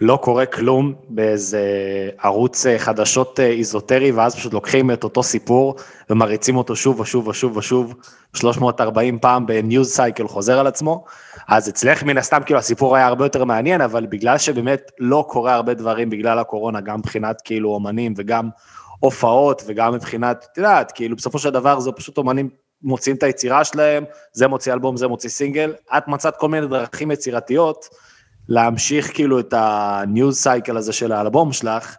שלא 0.00 0.18
קורה 0.22 0.46
כלום 0.46 0.94
באיזה 1.08 1.62
ערוץ 2.22 2.66
אה, 2.66 2.78
חדשות 2.78 3.40
אה, 3.40 3.46
איזוטרי, 3.46 4.10
ואז 4.10 4.36
פשוט 4.36 4.52
לוקחים 4.52 4.90
את 4.90 5.04
אותו 5.04 5.22
סיפור 5.22 5.74
ומריצים 6.10 6.56
אותו 6.56 6.76
שוב 6.76 7.00
ושוב 7.00 7.28
ושוב 7.28 7.56
ושוב, 7.56 7.94
340 8.34 9.18
פעם 9.18 9.46
בניוז 9.46 9.90
סייקל 9.90 10.28
חוזר 10.28 10.58
על 10.58 10.66
עצמו. 10.66 11.04
אז 11.48 11.68
אצלך 11.68 12.02
מן 12.02 12.18
הסתם 12.18 12.40
כאילו 12.46 12.58
הסיפור 12.58 12.96
היה 12.96 13.06
הרבה 13.06 13.24
יותר 13.24 13.44
מעניין, 13.44 13.80
אבל 13.80 14.06
בגלל 14.06 14.38
שבאמת 14.38 14.90
לא 14.98 15.24
קורה 15.28 15.54
הרבה 15.54 15.74
דברים 15.74 16.10
בגלל 16.10 16.38
הקורונה, 16.38 16.80
גם 16.80 16.98
מבחינת 16.98 17.40
כאילו 17.44 17.70
אומנים 17.70 18.14
וגם 18.16 18.48
הופעות 19.00 19.62
וגם 19.66 19.94
מבחינת, 19.94 20.46
את 20.52 20.58
יודעת, 20.58 20.92
כאילו 20.92 21.16
בסופו 21.16 21.38
של 21.38 21.50
דבר 21.50 21.80
זה 21.80 21.92
פשוט 21.92 22.18
אומנים 22.18 22.48
מוציאים 22.82 23.16
את 23.16 23.22
היצירה 23.22 23.64
שלהם, 23.64 24.04
זה 24.32 24.48
מוציא 24.48 24.72
אלבום, 24.72 24.96
זה 24.96 25.08
מוציא 25.08 25.30
סינגל, 25.30 25.72
את 25.96 26.08
מצאת 26.08 26.36
כל 26.36 26.48
מיני 26.48 26.66
דרכים 26.66 27.10
יצירתיות 27.10 27.88
להמשיך 28.48 29.14
כאילו 29.14 29.40
את 29.40 29.54
הניוז 29.56 30.36
סייקל 30.36 30.76
הזה 30.76 30.92
של 30.92 31.12
האלבום 31.12 31.52
שלך, 31.52 31.96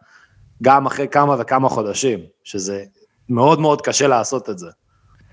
גם 0.63 0.85
אחרי 0.85 1.07
כמה 1.07 1.35
וכמה 1.39 1.69
חודשים, 1.69 2.19
שזה 2.43 2.83
מאוד 3.29 3.59
מאוד 3.59 3.81
קשה 3.81 4.07
לעשות 4.07 4.49
את 4.49 4.59
זה. 4.59 4.67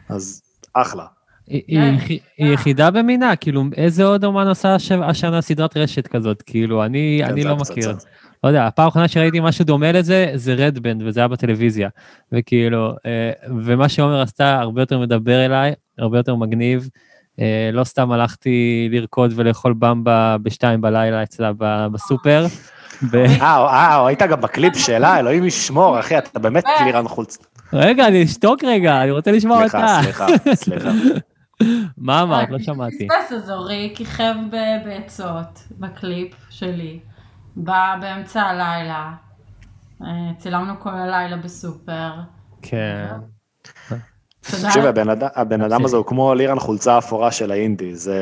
אז 0.08 0.42
אחלה. 0.74 1.04
היא- 1.46 1.62
יח- 1.68 2.08
היא 2.38 2.52
יחידה 2.54 2.90
במינה, 2.90 3.36
כאילו, 3.36 3.62
איזה 3.76 4.04
עוד 4.04 4.24
אומן 4.24 4.48
עשה 4.48 4.74
הש- 4.74 4.92
השנה 4.92 5.40
סדרת 5.42 5.76
רשת 5.76 6.06
כזאת? 6.06 6.42
כאילו, 6.42 6.84
אני 6.84 7.22
כן, 7.26 7.36
לא. 7.48 7.56
מכיר. 7.56 7.96
לא 8.44 8.48
יודע, 8.48 8.66
הפעם 8.66 8.84
האחרונה 8.84 9.08
שראיתי 9.08 9.40
משהו 9.40 9.64
דומה 9.64 9.92
לזה, 9.92 10.30
זה 10.34 10.54
רדבנד, 10.54 11.02
וזה 11.06 11.20
היה 11.20 11.28
בטלוויזיה. 11.28 11.88
וכאילו, 12.32 12.90
אה, 13.06 13.30
ומה 13.64 13.88
שעומר 13.88 14.20
עשתה 14.20 14.60
הרבה 14.60 14.82
יותר 14.82 14.98
מדבר 14.98 15.44
אליי, 15.46 15.72
הרבה 15.98 16.18
יותר 16.18 16.34
מגניב. 16.34 16.88
אה, 17.40 17.70
לא 17.72 17.84
סתם 17.84 18.12
הלכתי 18.12 18.88
לרקוד 18.92 19.32
ולאכול 19.36 19.74
במבה 19.78 20.36
בשתיים 20.42 20.80
בלילה 20.80 21.22
אצלה 21.22 21.52
ב- 21.58 21.86
בסופר. 21.92 22.46
ו- 23.10 23.24
אה, 23.24 23.66
אה, 23.66 24.06
היית 24.06 24.22
גם 24.22 24.40
בקליפ 24.40 24.76
שלה, 24.76 25.18
אלוהים 25.18 25.44
ישמור, 25.44 26.00
אחי, 26.00 26.18
אתה 26.18 26.38
באמת 26.38 26.64
לירן 26.84 27.08
חולץ. 27.08 27.38
רגע, 27.72 28.06
אני 28.06 28.24
אשתוק 28.24 28.64
רגע, 28.64 29.02
אני 29.02 29.10
רוצה 29.10 29.32
לשמוע 29.32 29.58
סליחה, 29.68 29.78
אותה. 29.82 30.02
סליחה, 30.02 30.26
סליחה. 30.54 30.88
מה 31.98 32.22
אמרת? 32.22 32.50
לא 32.50 32.58
שמעתי. 32.58 33.08
פספס, 33.08 33.32
אז 33.32 33.50
אורי 33.50 33.92
כיכב 33.96 34.34
ב- 34.52 34.84
בעצות 34.88 35.62
בקליפ 35.70 36.34
שלי, 36.50 37.00
בא 37.56 37.96
באמצע 38.00 38.42
הלילה, 38.42 39.12
צילמנו 40.38 40.80
כל 40.80 40.90
הלילה 40.94 41.36
בסופר. 41.36 42.10
כן. 42.62 43.06
תקשיב, 44.50 44.84
הבן 44.86 45.08
אדם- 45.10 45.28
הבן 45.34 45.60
אדם 45.62 45.84
הזה 45.84 45.96
הוא 45.96 46.04
כמו 46.06 46.34
לירן 46.34 46.58
חולצה 46.58 46.98
אפורה 46.98 47.30
של 47.32 47.50
האינדי, 47.50 47.94
זה... 47.94 48.16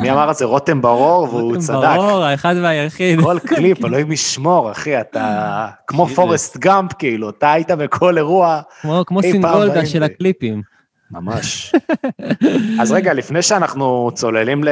מי 0.00 0.10
אמר 0.12 0.30
את 0.30 0.36
זה? 0.36 0.44
רותם 0.44 0.82
ברור, 0.82 1.22
והוא 1.22 1.40
רותם 1.42 1.60
צדק. 1.60 1.76
ברור, 1.96 2.24
האחד 2.24 2.54
והיחיד. 2.62 3.20
כל 3.20 3.38
קליפ, 3.38 3.84
אלוהים 3.84 4.12
ישמור, 4.12 4.70
אחי, 4.70 5.00
אתה 5.00 5.66
כמו. 5.86 6.06
פורסט 6.06 6.56
גאמפ, 6.56 6.92
כאילו, 6.98 7.30
אתה 7.30 7.52
היית 7.52 7.70
בכל 7.70 8.18
אירוע, 8.18 8.60
כמו- 9.06 9.22
סינגולדה. 9.22 9.86
של 9.86 10.02
הקליפים. 10.02 10.62
ממש. 11.10 11.72
אז 12.80 12.92
רגע, 12.92 13.12
לפני 13.12 13.42
שאנחנו 13.42 14.10
צוללים 14.14 14.64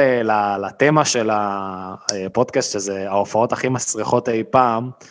לתמה 0.65 1.05
של 1.05 1.29
הפודקאסט, 1.33 2.71
שזה 2.73 3.05
ההופעות 3.09 3.53
הכי 3.53 3.69
מסריחות 3.69 4.29
אי 4.29 4.43
פעם, 4.51 4.83
אה, 4.83 5.07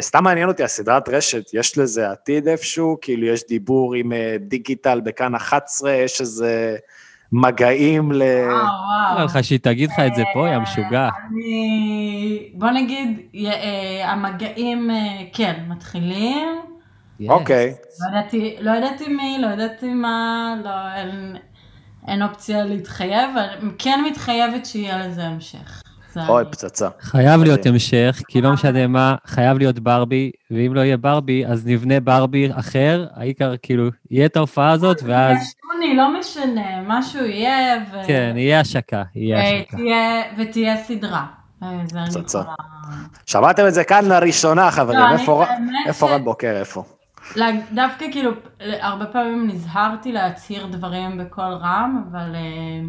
סתם 0.00 0.24
מעניין 0.24 0.48
אותי, 0.48 0.64
הסדרת 0.64 1.08
רשת, 1.08 1.54
יש 1.54 1.78
לזה 1.78 2.10
עתיד 2.10 2.48
איפשהו? 2.48 2.96
כאילו, 3.00 3.26
יש 3.26 3.42
דיבור 3.48 3.94
עם 3.94 4.12
אה, 4.12 4.36
דיגיטל 4.40 5.00
בכאן 5.00 5.34
11, 5.34 5.92
יש 5.92 6.20
איזה 6.20 6.76
מגעים 7.32 8.12
ל... 8.12 8.22
וואו, 8.22 8.60
אמר 9.12 9.14
וואו. 9.16 9.24
לך 9.24 9.44
שהיא 9.44 9.58
תגיד 9.62 9.90
לך 9.90 9.98
את 10.06 10.14
זה 10.14 10.22
פה, 10.34 10.48
יא 10.48 10.58
משוגע. 10.58 11.08
אני... 11.30 12.52
בוא 12.54 12.70
נגיד, 12.70 13.18
אה, 13.34 14.12
המגעים, 14.12 14.90
אה, 14.90 15.24
כן, 15.32 15.64
מתחילים. 15.68 16.60
אוקיי. 17.28 17.74
לא 18.00 18.08
ידעתי, 18.08 18.56
לא 18.60 18.70
ידעתי 18.70 19.08
מי, 19.08 19.38
לא 19.40 19.46
ידעתי 19.46 19.94
מה, 19.94 20.54
לא, 20.64 20.94
אין, 20.96 21.36
אין 22.08 22.22
אופציה 22.22 22.64
להתחייב, 22.64 23.30
אבל 23.34 23.70
כן 23.78 24.00
מתחייבת 24.10 24.66
שיהיה 24.66 25.06
לזה 25.06 25.22
המשך. 25.22 25.82
זה 26.12 26.20
אוי. 26.28 26.44
פצצה. 26.50 26.88
חייב 27.00 27.42
להיות 27.42 27.58
מדהים. 27.58 27.74
המשך, 27.74 28.20
כי 28.28 28.40
לא 28.40 28.52
משנה 28.52 28.86
מה, 28.86 29.14
חייב 29.26 29.58
להיות 29.58 29.78
ברבי, 29.78 30.30
ואם 30.50 30.74
לא 30.74 30.80
יהיה 30.80 30.96
ברבי, 30.96 31.46
אז 31.46 31.66
נבנה 31.66 32.00
ברבי 32.00 32.48
אחר, 32.52 33.06
העיקר 33.14 33.54
כאילו, 33.62 33.88
יהיה 34.10 34.26
את 34.26 34.36
ההופעה 34.36 34.70
הזאת, 34.70 35.02
ואז, 35.04 35.54
שוני, 35.72 35.96
לא 35.96 36.18
משנה, 36.20 36.82
משהו 36.86 37.24
יהיה, 37.24 37.84
ו... 37.92 37.96
כן, 38.06 38.34
יהיה 38.36 38.60
השקה, 38.60 39.02
יהיה 39.14 39.42
השקה. 39.42 39.76
ותהיה, 40.38 40.76
סדרה. 40.76 41.26
אה, 41.62 41.68
פצצה. 42.06 42.42
שמעתם 43.26 43.66
את 43.66 43.74
זה 43.74 43.84
כאן 43.84 44.04
לראשונה, 44.04 44.70
חברים, 44.70 44.98
לא, 44.98 45.44
איפה 45.86 46.10
רן 46.10 46.24
בוקר, 46.24 46.56
איפה? 46.56 46.84
דווקא 47.72 48.04
כאילו, 48.12 48.30
הרבה 48.60 49.06
פעמים 49.06 49.48
נזהרתי 49.48 50.12
להצהיר 50.12 50.66
דברים 50.66 51.18
בקול 51.18 51.52
רם, 51.52 52.04
אבל, 52.10 52.34
אה, 52.34 52.80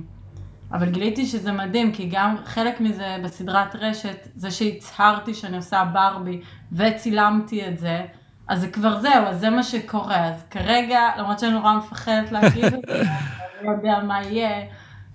אבל 0.73 0.89
גיליתי 0.89 1.25
שזה 1.25 1.51
מדהים, 1.51 1.91
כי 1.91 2.09
גם 2.11 2.35
חלק 2.45 2.81
מזה 2.81 3.17
בסדרת 3.23 3.75
רשת, 3.75 4.27
זה 4.35 4.51
שהצהרתי 4.51 5.33
שאני 5.33 5.57
עושה 5.57 5.83
ברבי 5.93 6.41
וצילמתי 6.71 7.67
את 7.67 7.77
זה, 7.77 8.05
אז 8.47 8.61
זה 8.61 8.67
כבר 8.67 8.99
זהו, 8.99 9.25
אז 9.25 9.39
זה 9.39 9.49
מה 9.49 9.63
שקורה. 9.63 10.27
אז 10.27 10.43
כרגע, 10.49 10.99
למרות 11.17 11.39
שאני 11.39 11.51
נורא 11.51 11.73
מפחדת 11.73 12.31
להגיד 12.31 12.65
את 12.65 12.81
זה, 12.87 13.01
אני 13.01 13.67
לא 13.67 13.71
יודע 13.71 13.99
מה 14.03 14.23
יהיה, 14.23 14.65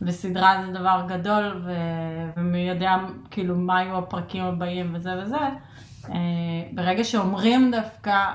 וסדרה 0.02 0.62
זה 0.66 0.72
דבר 0.72 1.02
גדול, 1.08 1.62
ו- 1.64 2.30
ומי 2.36 2.58
יודע 2.58 2.96
כאילו 3.30 3.56
מה 3.56 3.82
יהיו 3.82 3.98
הפרקים 3.98 4.44
הבאים 4.44 4.94
וזה 4.94 5.10
וזה. 5.22 5.36
אה, 6.08 6.14
ברגע 6.72 7.04
שאומרים 7.04 7.70
דווקא 7.70 8.32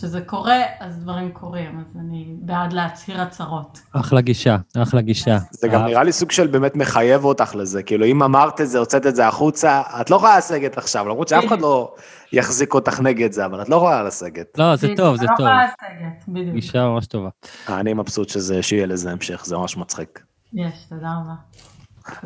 שזה 0.00 0.20
קורה, 0.20 0.62
אז 0.80 0.98
דברים 0.98 1.32
קורים, 1.32 1.78
אז 1.78 1.96
אני 2.00 2.34
בעד 2.38 2.72
להצהיר 2.72 3.20
הצהרות. 3.20 3.80
אחלה 3.92 4.20
גישה, 4.20 4.56
אחלה 4.76 5.00
גישה. 5.00 5.38
זה 5.50 5.68
גם 5.68 5.84
נראה 5.84 6.02
לי 6.02 6.12
סוג 6.12 6.30
של 6.30 6.46
באמת 6.46 6.76
מחייב 6.76 7.24
אותך 7.24 7.54
לזה, 7.54 7.82
כאילו 7.82 8.06
אם 8.06 8.22
אמרת 8.22 8.60
את 8.60 8.68
זה, 8.68 8.78
הוצאת 8.78 9.06
את 9.06 9.16
זה 9.16 9.28
החוצה, 9.28 9.82
את 10.00 10.10
לא 10.10 10.16
יכולה 10.16 10.38
לסגת 10.38 10.78
עכשיו, 10.78 11.08
למרות 11.08 11.28
שאף 11.28 11.46
אחד 11.46 11.60
לא 11.60 11.94
יחזיק 12.32 12.74
אותך 12.74 13.00
נגד 13.00 13.32
זה, 13.32 13.46
אבל 13.46 13.62
את 13.62 13.68
לא 13.68 13.76
יכולה 13.76 14.02
לסגת. 14.02 14.58
לא, 14.58 14.76
זה 14.76 14.88
טוב, 14.96 15.16
זה 15.16 15.26
אני 15.28 15.36
טוב. 15.36 15.46
לא 15.46 15.52
יכולה 15.52 15.64
לסגת, 15.64 16.28
בדיוק. 16.28 16.54
גישה 16.54 16.86
ממש 16.86 17.06
טובה. 17.06 17.28
אני 17.68 17.92
מבסוט 17.92 18.28
שזה, 18.28 18.62
שיהיה 18.62 18.86
לזה 18.86 19.12
המשך, 19.12 19.44
זה 19.44 19.56
ממש 19.56 19.76
מצחיק. 19.76 20.22
יש, 20.54 20.74
תודה 20.88 21.08
רבה. 21.08 21.34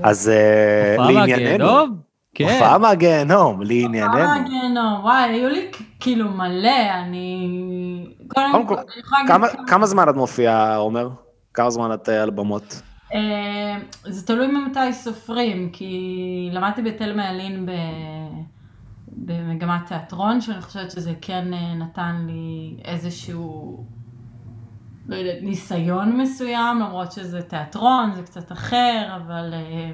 אז 0.03 0.29
אה, 0.29 0.97
לענייננו? 1.13 2.08
כן. 2.38 2.45
הופעה 2.54 2.78
מהגיהנום, 2.78 3.61
אה, 3.62 3.66
לענייננו. 3.68 4.49
גיהנום, 4.49 5.00
וואי, 5.02 5.30
היו 5.30 5.49
לי 5.49 5.71
כאילו 6.00 6.30
מלא, 6.30 6.92
אני... 7.02 8.07
קודם 8.28 8.66
כל, 8.66 8.75
כמה- 9.66 9.87
זמן 9.87 10.09
את 10.09 10.14
מופיעה, 10.14 10.76
עומר? 10.76 11.09
כמה 11.54 11.71
זמן 11.71 11.92
את 11.95 12.09
אה, 12.09 12.23
על 12.23 12.30
במות? 12.30 12.83
אה, 13.14 13.78
זה 14.04 14.26
תלוי 14.26 14.47
ממתי 14.47 14.92
סופרים, 14.92 15.71
כי 15.73 16.00
למדתי 16.52 16.83
בתל 16.83 17.16
מעלין 17.16 17.66
ב... 17.66 17.71
במגמת 19.12 19.87
תיאטרון, 19.87 20.40
שאני 20.40 20.61
חושבת 20.61 20.90
שזה 20.90 21.12
כן 21.21 21.54
אה, 21.54 21.75
נתן 21.75 22.16
לי 22.26 22.76
איזשהו, 22.85 23.85
לא 25.09 25.16
יודעת, 25.16 25.42
ניסיון 25.42 26.21
מסוים, 26.21 26.78
למרות 26.80 27.12
שזה 27.12 27.42
תיאטרון, 27.42 28.12
זה 28.14 28.23
קצת 28.23 28.52
אחר, 28.52 29.16
אבל, 29.16 29.54
אה, 29.54 29.90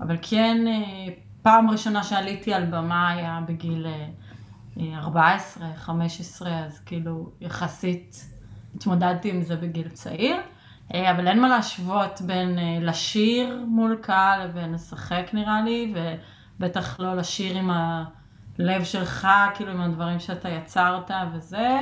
אבל 0.00 0.16
כן, 0.22 0.64
אה, 0.66 1.12
פעם 1.48 1.70
ראשונה 1.70 2.02
שעליתי 2.02 2.54
על 2.54 2.64
במה 2.64 3.08
היה 3.10 3.40
בגיל 3.46 3.86
אה, 4.80 4.98
14, 4.98 5.66
15, 5.76 6.64
אז 6.64 6.80
כאילו 6.80 7.30
יחסית 7.40 8.26
התמודדתי 8.74 9.30
עם 9.30 9.42
זה 9.42 9.56
בגיל 9.56 9.88
צעיר. 9.88 10.36
אה, 10.94 11.10
אבל 11.10 11.28
אין 11.28 11.40
מה 11.40 11.48
להשוות 11.48 12.20
בין 12.20 12.58
אה, 12.58 12.78
לשיר 12.80 13.64
מול 13.66 13.98
קהל 14.02 14.44
לבין 14.44 14.72
לשחק 14.72 15.30
נראה 15.32 15.62
לי, 15.62 15.94
ובטח 16.58 17.00
לא 17.00 17.16
לשיר 17.16 17.56
עם 17.56 17.70
הלב 17.70 18.84
שלך, 18.84 19.28
כאילו 19.54 19.72
עם 19.72 19.80
הדברים 19.80 20.20
שאתה 20.20 20.48
יצרת 20.48 21.10
וזה, 21.34 21.80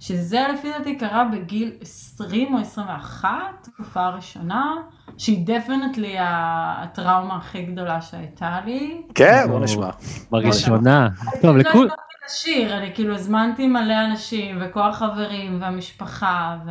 שזה 0.00 0.46
לפי 0.54 0.70
דעתי 0.70 0.98
קרה 0.98 1.24
בגיל 1.24 1.72
20 1.80 2.54
או 2.54 2.60
21, 2.60 3.28
תקופה 3.62 4.00
הראשונה, 4.00 4.74
שהיא 5.18 5.46
דפנטלי 5.46 6.16
הטראומה 6.20 7.36
הכי 7.36 7.62
גדולה 7.62 8.00
שהייתה 8.00 8.60
לי. 8.64 9.02
כן, 9.14 9.44
בוא 9.48 9.60
נשמע. 9.60 9.90
בראשונה. 10.30 11.08
טוב, 11.42 11.56
לא 11.56 11.62
לכול... 11.62 11.88
לשיר, 12.26 12.76
אני 12.76 12.94
כאילו 12.94 13.14
הזמנתי 13.14 13.66
מלא 13.66 14.04
אנשים, 14.10 14.58
וכל 14.60 14.88
החברים, 14.88 15.60
והמשפחה, 15.60 16.56
ו... 16.66 16.70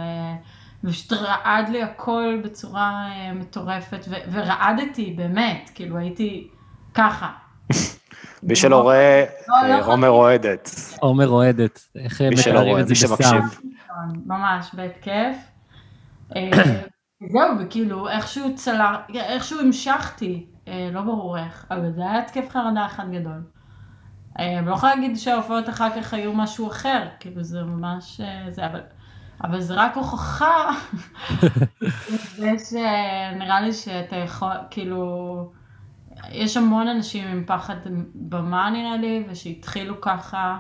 ופשוט 0.84 1.14
רעד 1.14 1.70
לי 1.70 1.84
הכל 1.84 2.42
בצורה 2.44 3.08
אה, 3.12 3.34
מטורפת, 3.34 4.06
ו... 4.10 4.16
ורעדתי, 4.32 5.14
באמת, 5.18 5.72
כאילו 5.76 5.98
הייתי 5.98 6.48
ככה. 6.94 7.30
מי 8.44 8.56
שלא 8.56 8.82
רואה, 8.82 9.26
לא, 9.48 9.68
לא 9.68 9.86
עומר 9.86 10.10
אוהדת. 10.10 10.70
עומר 11.00 11.30
אוהדת. 11.30 11.80
איך 11.96 12.22
מתארים 12.22 12.80
את 12.80 12.88
זה 12.88 12.96
שמקשיב. 12.96 13.18
בסאונד? 13.18 13.66
ממש, 14.26 14.70
בהתקף. 14.74 15.38
אה, 16.36 16.50
זהו, 17.32 17.60
וכאילו, 17.60 18.10
איכשהו 18.10 18.56
צלח, 18.56 18.98
איכשהו 19.16 19.60
המשכתי, 19.60 20.46
אה, 20.68 20.90
לא 20.94 21.02
ברור 21.02 21.38
איך, 21.38 21.66
אבל 21.72 21.92
זה 21.96 22.02
היה 22.02 22.20
התקף 22.20 22.50
חרדה 22.50 22.86
אחד 22.86 23.12
גדול. 23.12 23.44
אה, 24.40 24.60
אני 24.60 24.68
לא 24.68 24.74
יכולה 24.74 24.96
להגיד 24.96 25.18
שההופעות 25.18 25.70
אחר 25.70 25.90
כך 26.02 26.14
היו 26.14 26.34
משהו 26.34 26.68
אחר, 26.68 27.08
כאילו 27.20 27.44
זה 27.44 27.64
ממש, 27.64 28.22
זה, 28.50 28.66
אבל, 28.66 28.82
אבל 29.44 29.60
זה 29.60 29.74
רק 29.74 29.96
הוכחה, 29.96 30.70
זה 32.38 32.52
שנראה 32.70 33.62
לי 33.62 33.74
שאתה 33.74 34.16
יכול, 34.16 34.54
כאילו, 34.70 35.52
יש 36.32 36.58
המון 36.58 36.88
אנשים 36.88 37.28
עם 37.28 37.44
פחד 37.48 37.76
במה 38.16 38.70
נראה 38.70 38.98
לי, 38.98 39.24
ושהתחילו 39.30 40.02
ככה, 40.02 40.60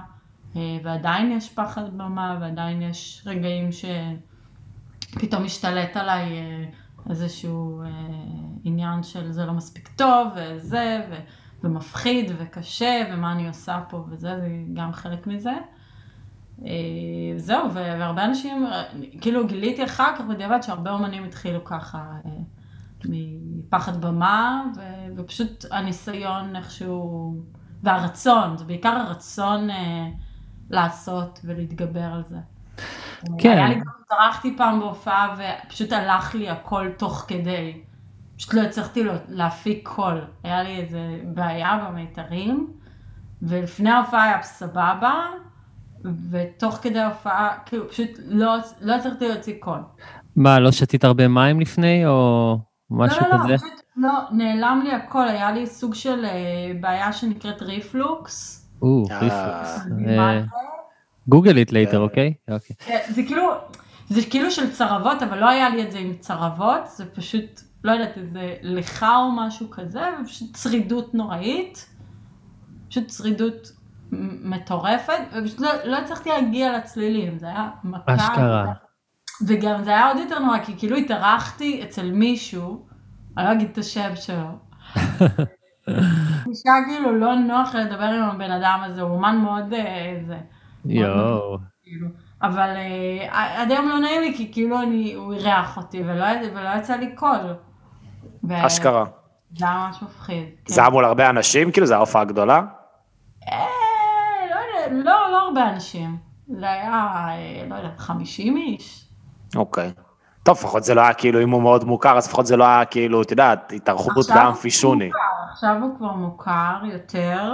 אה, 0.55 0.77
ועדיין 0.83 1.31
יש 1.31 1.49
פחד 1.49 1.97
במה, 1.97 2.37
ועדיין 2.41 2.81
יש 2.81 3.23
רגעים 3.25 3.69
שפתאום 5.11 5.43
משתלט 5.43 5.97
עליי 5.97 6.23
אה, 6.23 6.65
איזשהו 7.09 7.81
אה, 7.81 7.87
עניין 8.63 9.03
של 9.03 9.31
זה 9.31 9.45
לא 9.45 9.53
מספיק 9.53 9.89
טוב, 9.95 10.27
וזה, 10.35 11.05
ו... 11.09 11.15
ומפחיד 11.63 12.31
וקשה, 12.37 13.03
ומה 13.11 13.31
אני 13.31 13.47
עושה 13.47 13.81
פה 13.89 14.05
וזה, 14.09 14.39
זה 14.39 14.47
גם 14.73 14.93
חלק 14.93 15.27
מזה. 15.27 15.53
זהו, 17.37 17.73
והרבה 17.73 18.25
אנשים, 18.25 18.67
כאילו 19.21 19.47
גיליתי 19.47 19.83
אחר 19.83 20.15
כך 20.15 20.21
בדיעבד 20.21 20.61
שהרבה 20.61 20.91
אומנים 20.91 21.23
התחילו 21.23 21.65
ככה, 21.65 22.03
מפחד 23.05 24.01
במה, 24.01 24.63
ו- 24.77 25.17
ופשוט 25.17 25.65
הניסיון 25.71 26.55
איכשהו, 26.55 27.35
והרצון, 27.83 28.57
זה 28.57 28.65
בעיקר 28.65 28.89
הרצון 28.89 29.69
אה, 29.69 30.07
לעשות 30.69 31.39
ולהתגבר 31.43 32.03
על 32.13 32.23
זה. 32.29 32.37
כן. 33.37 33.51
היה 33.57 33.69
לי 33.69 33.75
גם, 33.75 33.81
התארחתי 34.05 34.57
פעם 34.57 34.79
בהופעה 34.79 35.35
ופשוט 35.37 35.91
הלך 35.91 36.35
לי 36.35 36.49
הכל 36.49 36.89
תוך 36.97 37.25
כדי. 37.27 37.81
פשוט 38.37 38.53
לא 38.53 38.61
הצלחתי 38.61 39.03
להפיק 39.27 39.87
קול. 39.87 40.21
היה 40.43 40.63
לי 40.63 40.75
איזה 40.75 41.19
בעיה 41.23 41.87
במיתרים, 41.87 42.67
ולפני 43.41 43.89
ההופעה 43.89 44.23
היה 44.23 44.41
סבבה, 44.41 45.13
ותוך 46.31 46.75
כדי 46.75 46.99
ההופעה, 46.99 47.57
כאילו 47.65 47.89
פשוט 47.89 48.09
לא, 48.27 48.55
לא 48.81 48.95
הצלחתי 48.95 49.27
להוציא 49.27 49.55
קול. 49.59 49.79
מה, 50.35 50.59
לא 50.59 50.71
שתית 50.71 51.03
הרבה 51.03 51.27
מים 51.27 51.59
לפני, 51.59 52.05
או 52.05 52.57
משהו 52.89 53.21
לא, 53.21 53.37
לא, 53.37 53.43
כזה? 53.43 53.51
לא, 53.51 53.57
פשוט 53.57 53.81
לא, 53.97 54.11
נעלם 54.31 54.81
לי 54.83 54.91
הכל, 54.91 55.27
היה 55.27 55.51
לי 55.51 55.67
סוג 55.67 55.93
של 55.93 56.25
אה, 56.25 56.31
בעיה 56.81 57.13
שנקראת 57.13 57.61
ריפלוקס. 57.61 58.67
או, 58.81 59.03
אה, 59.11 59.19
ריפלקס. 59.19 59.85
מה 60.17 60.33
אה? 60.33 60.41
Google 61.27 61.57
it 61.57 61.71
later, 61.71 61.91
כן. 61.91 62.01
אוקיי? 62.01 62.33
אוקיי. 62.49 62.75
כן, 62.79 62.99
זה 63.09 63.23
כאילו, 63.23 63.51
זה 64.09 64.21
כאילו 64.29 64.51
של 64.51 64.71
צרבות, 64.71 65.23
אבל 65.23 65.39
לא 65.39 65.49
היה 65.49 65.69
לי 65.69 65.83
את 65.83 65.91
זה 65.91 65.97
עם 65.97 66.13
צרבות, 66.19 66.87
זה 66.87 67.05
פשוט, 67.05 67.61
לא 67.83 67.91
יודעת, 67.91 68.17
איזה 68.17 68.55
ליחה 68.61 69.05
או 69.17 69.31
משהו 69.31 69.69
כזה, 69.69 70.01
ופשוט 70.21 70.53
צרידות 70.53 71.13
נוראית. 71.13 71.89
פשוט 72.89 73.07
צרידות 73.07 73.71
מטורפת, 74.43 75.13
ופשוט 75.37 75.59
לא, 75.59 75.69
לא 75.85 75.97
הצלחתי 75.97 76.29
להגיע 76.29 76.77
לצלילים, 76.77 77.39
זה 77.39 77.45
היה 77.45 77.69
מכה. 77.83 78.15
אשכרה. 78.15 78.73
וגם 79.47 79.83
זה 79.83 79.89
היה 79.89 80.07
עוד 80.07 80.17
יותר 80.17 80.39
נורא, 80.39 80.59
כי 80.59 80.73
כאילו 80.77 80.97
התארחתי 80.97 81.83
אצל 81.83 82.11
מישהו, 82.11 82.85
אני 83.37 83.45
לא 83.45 83.51
אגיד 83.51 83.69
את 83.71 83.77
השם 83.77 84.15
שלו. 84.15 84.49
נשמע 86.51 86.73
כאילו 86.87 87.19
לא 87.19 87.35
נוח 87.35 87.75
לדבר 87.75 88.03
עם 88.03 88.23
הבן 88.23 88.51
אדם 88.51 88.79
הזה, 88.83 89.01
הוא 89.01 89.11
אומן 89.11 89.37
מאוד 89.37 89.73
אה, 89.73 90.19
זה. 90.27 90.37
יואו. 90.85 91.57
כאילו. 91.83 92.07
אבל 92.41 92.69
אה, 92.69 93.61
עד 93.61 93.71
היום 93.71 93.89
לא 93.89 93.99
נעים 93.99 94.21
לי, 94.21 94.37
כי 94.37 94.51
כאילו 94.51 94.81
אני, 94.81 95.13
הוא 95.13 95.33
אירח 95.33 95.77
אותי, 95.77 96.03
ולא, 96.03 96.25
ולא 96.53 96.69
יצא 96.77 96.95
לי 96.95 97.15
קול. 97.15 97.55
ו- 98.43 98.65
אשכרה. 98.65 99.05
זה 99.57 99.65
היה 99.65 99.87
ממש 99.87 100.03
מפחיד. 100.03 100.45
כן. 100.65 100.73
זה 100.73 100.81
היה 100.81 100.89
מול 100.89 101.05
הרבה 101.05 101.29
אנשים, 101.29 101.71
כאילו, 101.71 101.87
זה 101.87 101.93
היה 101.93 101.99
הופעה 101.99 102.23
גדולה? 102.23 102.61
אה, 103.51 103.65
לא 104.49 104.55
יודע, 104.55 105.03
לא, 105.03 105.31
לא 105.31 105.41
הרבה 105.41 105.69
אנשים. 105.69 106.17
זה 106.47 106.71
היה, 106.71 107.15
אה, 107.27 107.65
לא 107.69 107.75
יודעת, 107.75 107.99
50 107.99 108.57
איש. 108.57 109.04
אוקיי. 109.55 109.91
טוב, 110.43 110.57
לפחות 110.57 110.83
זה 110.83 110.95
לא 110.95 111.01
היה 111.01 111.13
כאילו, 111.13 111.43
אם 111.43 111.49
הוא 111.49 111.61
מאוד 111.61 111.83
מוכר, 111.83 112.17
אז 112.17 112.27
לפחות 112.27 112.45
זה 112.45 112.57
לא 112.57 112.63
היה 112.63 112.85
כאילו, 112.85 113.21
את 113.21 113.31
יודעת, 113.31 113.73
התארחות 113.75 114.17
עכשיו 114.17 114.35
גם 114.37 114.45
הוא 114.45 114.55
פישוני. 114.55 115.05
מוכר, 115.05 115.19
עכשיו 115.51 115.75
הוא 115.81 115.97
כבר 115.97 116.11
מוכר 116.13 116.75
יותר. 116.83 117.53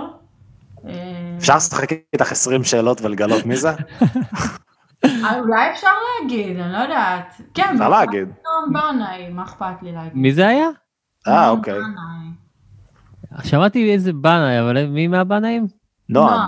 אה, 0.88 0.94
אפשר 1.38 1.56
לשחק 1.56 1.92
איתך 2.14 2.32
20 2.32 2.64
שאלות 2.64 3.02
ולגלות 3.02 3.46
מי 3.46 3.56
זה? 3.56 3.70
אה, 5.06 5.40
אולי 5.40 5.72
אפשר 5.72 5.88
להגיד, 6.22 6.60
אני 6.60 6.74
לא 6.74 6.78
יודעת. 6.78 7.42
כן, 7.54 7.70
אפשר 7.74 7.90
להגיד. 7.90 8.28
נועם 8.46 8.74
בנאי, 8.74 9.30
מה 9.30 9.44
אכפת 9.44 9.82
לי 9.82 9.92
להגיד? 9.92 10.12
מי 10.16 10.34
זה 10.34 10.48
היה? 10.48 10.68
אה, 11.28 11.50
אוקיי. 11.50 11.80
שמעתי 13.44 13.94
איזה 13.94 14.14
בנאי, 14.14 14.60
אבל 14.62 14.86
מי 14.86 15.08
מהבנאים? 15.08 15.68
נועם. 16.10 16.48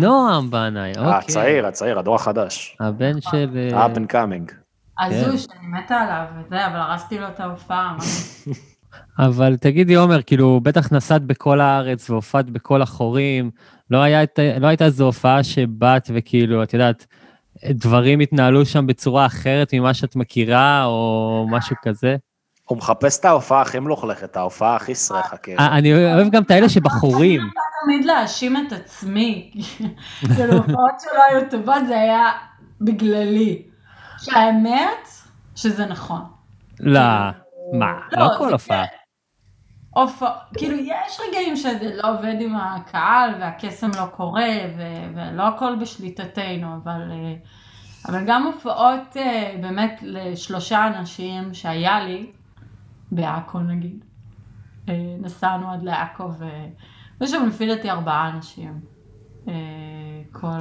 נועם. 0.00 0.50
בנאי, 0.50 0.92
אה, 0.98 1.00
אוקיי. 1.00 1.18
הצעיר, 1.18 1.66
הצעיר, 1.66 1.98
הדור 1.98 2.14
החדש. 2.14 2.76
הבן 2.80 3.20
של... 3.20 3.68
אה, 3.72 3.86
up 3.86 3.96
and 3.96 4.12
coming. 4.12 4.63
הזוי 5.00 5.38
שאני 5.38 5.66
מתה 5.66 5.96
עליו 5.96 6.24
וזה, 6.38 6.66
אבל 6.66 6.76
הרסתי 6.76 7.18
לו 7.18 7.28
את 7.28 7.40
ההופעה. 7.40 7.96
אבל 9.26 9.56
תגידי, 9.56 9.94
עומר, 9.94 10.22
כאילו, 10.22 10.60
בטח 10.62 10.92
נסעת 10.92 11.22
בכל 11.22 11.60
הארץ 11.60 12.10
והופעת 12.10 12.50
בכל 12.50 12.82
החורים, 12.82 13.50
לא, 13.90 13.98
היה 13.98 14.20
לא 14.60 14.66
הייתה 14.66 14.84
איזו 14.84 15.04
הופעה 15.04 15.44
שבאת 15.44 16.10
וכאילו, 16.14 16.62
את 16.62 16.74
יודעת, 16.74 17.06
דברים 17.70 18.20
התנהלו 18.20 18.66
שם 18.66 18.86
בצורה 18.86 19.26
אחרת 19.26 19.74
ממה 19.74 19.94
שאת 19.94 20.16
מכירה, 20.16 20.84
או 20.84 21.46
משהו 21.50 21.76
כזה? 21.82 22.16
הוא 22.64 22.78
מחפש 22.78 23.20
את 23.20 23.24
ההופעה 23.24 23.60
הכי 23.62 23.78
מלוכלכת, 23.78 24.36
ההופעה 24.36 24.76
הכי 24.76 24.94
סרחה, 24.94 25.36
כאילו. 25.36 25.60
אה, 25.60 25.78
אני 25.78 25.94
אוהב 25.94 26.30
גם 26.30 26.42
את 26.42 26.50
האלה 26.50 26.68
שבחורים. 26.68 27.40
אני 27.40 27.48
רוצה 27.48 27.60
תמיד 27.84 28.04
להאשים 28.04 28.56
את 28.56 28.72
עצמי. 28.72 29.50
כאילו, 30.36 30.52
הופעות 30.52 31.00
שלא 31.00 31.22
היו 31.30 31.50
טובות, 31.50 31.86
זה 31.88 32.00
היה 32.00 32.30
בגללי. 32.80 33.62
שהאמת, 34.24 35.08
שזה 35.54 35.86
נכון. 35.86 36.24
לא, 36.80 37.00
מה, 37.72 37.92
לא, 38.12 38.26
לא 38.26 38.28
כל 38.38 38.52
הופעה. 38.52 38.84
הופעה, 39.90 40.32
כאילו, 40.58 40.76
יש 40.76 41.20
רגעים 41.28 41.56
שזה 41.56 41.90
לא 42.02 42.14
עובד 42.14 42.34
עם 42.40 42.56
הקהל, 42.56 43.34
והקסם 43.40 43.90
לא 43.96 44.06
קורה, 44.06 44.50
ו- 44.78 45.14
ולא 45.14 45.48
הכל 45.48 45.76
בשליטתנו, 45.80 46.76
אבל, 46.82 47.10
אה, 47.10 47.34
אבל 48.08 48.24
גם 48.26 48.46
הופעות 48.46 49.16
אה, 49.16 49.56
באמת 49.60 50.00
לשלושה 50.02 50.86
אנשים 50.86 51.54
שהיה 51.54 52.04
לי, 52.04 52.30
בעכו 53.10 53.58
נגיד, 53.58 54.04
אה, 54.88 54.94
נסענו 55.20 55.72
עד 55.72 55.82
לעכו, 55.82 56.28
ויש 57.20 57.30
שם 57.30 57.46
לפי 57.48 57.66
דעתי 57.66 57.90
ארבעה 57.90 58.30
אנשים. 58.30 58.80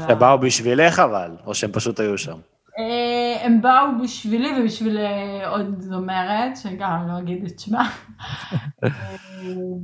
שבאו 0.08 0.40
בשבילך 0.40 1.00
אבל, 1.00 1.32
או 1.46 1.56
שהם 1.56 1.72
פשוט 1.72 2.00
היו 2.00 2.18
שם. 2.18 2.38
אה, 2.80 3.46
הם 3.46 3.62
באו 3.62 3.86
בשבילי 4.04 4.62
ובשביל 4.62 4.98
אה, 4.98 5.50
עוד 5.50 5.82
זומרת, 5.82 6.58
שגם 6.58 7.08
לא 7.08 7.20
אגיד 7.20 7.44
את 7.44 7.60
שמה. 7.60 7.90
אה, 8.84 8.90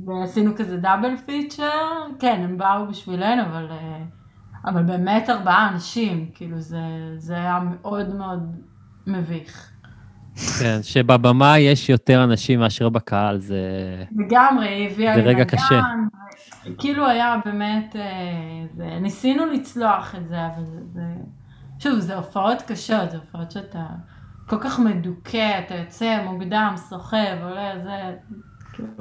ועשינו 0.06 0.56
כזה 0.56 0.76
דאבל 0.76 1.16
פיצ'ר, 1.26 1.88
כן, 2.18 2.40
הם 2.44 2.58
באו 2.58 2.86
בשבילנו, 2.88 3.42
אבל, 3.42 3.66
אבל 4.64 4.82
באמת 4.82 5.30
ארבעה 5.30 5.68
אנשים, 5.72 6.30
כאילו 6.34 6.60
זה, 6.60 6.78
זה 7.16 7.34
היה 7.34 7.60
מאוד 7.64 8.14
מאוד 8.14 8.56
מביך. 9.06 9.70
כן, 10.60 10.78
שבבמה 10.82 11.58
יש 11.58 11.88
יותר 11.88 12.24
אנשים 12.24 12.60
מאשר 12.60 12.88
בקהל, 12.88 13.38
זה... 13.38 13.62
לגמרי, 14.16 14.88
הביאה 14.90 15.16
לי 15.16 15.22
רגע 15.22 15.44
קשה. 15.44 15.80
כאילו 16.78 17.06
היה 17.06 17.36
באמת, 17.44 17.96
זה, 18.76 18.98
ניסינו 19.00 19.46
לצלוח 19.46 20.14
את 20.14 20.28
זה, 20.28 20.46
אבל 20.46 20.64
זה, 20.64 20.80
זה, 20.92 21.02
שוב, 21.82 21.98
זה 21.98 22.16
הופעות 22.16 22.62
קשות, 22.62 23.10
זה 23.10 23.16
הופעות 23.16 23.50
שאתה 23.50 23.86
כל 24.46 24.56
כך 24.60 24.78
מדוכא, 24.78 25.60
אתה 25.66 25.74
יוצא 25.74 26.22
מוקדם, 26.24 26.74
סוחב, 26.76 27.36
עולה, 27.42 27.72
זה... 27.84 28.14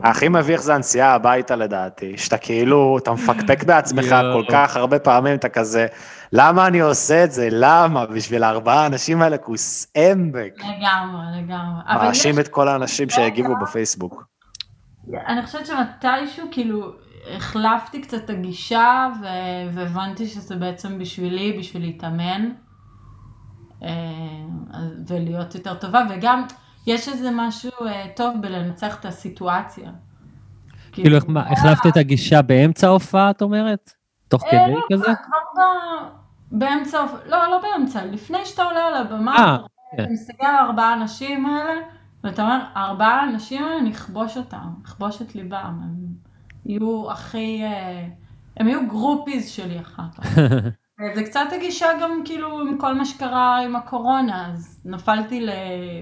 הכי 0.04 0.30
מביך 0.30 0.62
זה 0.62 0.76
הנסיעה 0.76 1.14
הביתה 1.14 1.56
לדעתי, 1.56 2.18
שאתה 2.18 2.38
כאילו, 2.38 2.98
אתה 2.98 3.12
מפקפק 3.12 3.64
בעצמך. 3.64 4.16
כל 4.34 4.44
כך 4.52 4.78
הרבה 4.78 5.00
פעמים, 5.00 5.36
אתה 5.36 5.50
כזה, 5.50 5.88
למה 6.34 6.68
אני 6.68 6.80
עושה 6.80 7.24
את 7.24 7.32
זה? 7.32 7.48
למה? 7.52 8.06
בשביל 8.06 8.44
הארבעה 8.44 8.84
האנשים 8.84 9.22
האלה 9.22 9.38
כוס 9.38 9.92
עמק. 9.96 10.54
לגמרי, 10.58 11.44
לגמרי. 11.44 12.08
מאשים 12.08 12.40
את 12.40 12.48
כל 12.48 12.68
האנשים 12.68 13.10
שהגיבו 13.10 13.56
בפייסבוק. 13.62 14.24
אני 15.28 15.46
חושבת 15.46 15.66
שמתישהו, 15.66 16.48
כאילו, 16.52 16.92
החלפתי 17.36 18.02
קצת 18.02 18.18
את 18.18 18.30
הגישה, 18.30 19.08
ו- 19.22 19.76
והבנתי 19.76 20.28
שזה 20.28 20.56
בעצם 20.56 21.00
בשבילי, 21.00 21.56
בשביל 21.60 21.82
להתאמן, 21.82 22.50
ולהיות 25.08 25.56
יותר 25.56 25.74
טובה, 25.74 26.02
וגם 26.10 26.44
יש 26.88 27.10
איזה 27.10 27.30
משהו 27.34 27.72
אה, 27.88 28.06
טוב 28.16 28.34
בלנצח 28.42 29.00
את 29.00 29.06
הסיטואציה. 29.06 29.92
כאילו, 30.92 31.16
איך- 31.16 31.26
מה, 31.28 31.50
החלפת 31.52 31.88
את 31.88 31.98
הגישה 31.98 32.42
באמצע 32.42 32.88
ההופעה, 32.88 33.30
את 33.32 33.42
אומרת? 33.42 33.92
תוך 34.28 34.44
אה, 34.44 34.50
כדי 34.52 34.74
לא, 34.74 34.82
כזה? 34.94 35.06
כבר 35.26 35.58
באמצע, 36.52 36.98
לא, 37.26 37.38
לא 37.52 37.62
באמצע, 37.62 38.06
לפני 38.06 38.46
שאתה 38.46 38.64
עולה 38.64 38.86
על 38.88 38.94
הבמה, 38.94 39.36
אה, 39.38 39.56
אתה 39.56 40.04
כן. 40.04 40.12
מסתכל 40.12 40.46
על 40.46 40.56
הארבעה 40.56 40.90
האנשים 40.94 41.46
האלה, 41.46 41.82
ואתה 42.24 42.42
אומר, 42.42 42.60
הארבעה 42.74 43.22
האנשים 43.22 43.64
האלה, 43.64 43.82
נכבוש 43.82 44.38
אותם, 44.38 44.70
נכבוש 44.84 45.22
את 45.22 45.36
ליבם, 45.36 45.80
הם 45.84 45.96
יהיו 46.66 47.12
הכי, 47.12 47.62
אה, 47.64 48.08
הם 48.58 48.68
יהיו 48.68 48.88
גרופיז 48.88 49.50
שלי 49.50 49.80
אחר 49.80 50.04
כך. 50.18 50.26
זה 51.16 51.24
קצת 51.24 51.46
הגישה 51.56 51.88
גם 52.02 52.22
כאילו 52.26 52.60
עם 52.60 52.78
כל 52.78 52.94
מה 52.96 53.06
שקרה 53.06 53.60
עם 53.60 53.76
הקורונה, 53.76 54.52
אז 54.52 54.82
נפלתי 54.86 55.48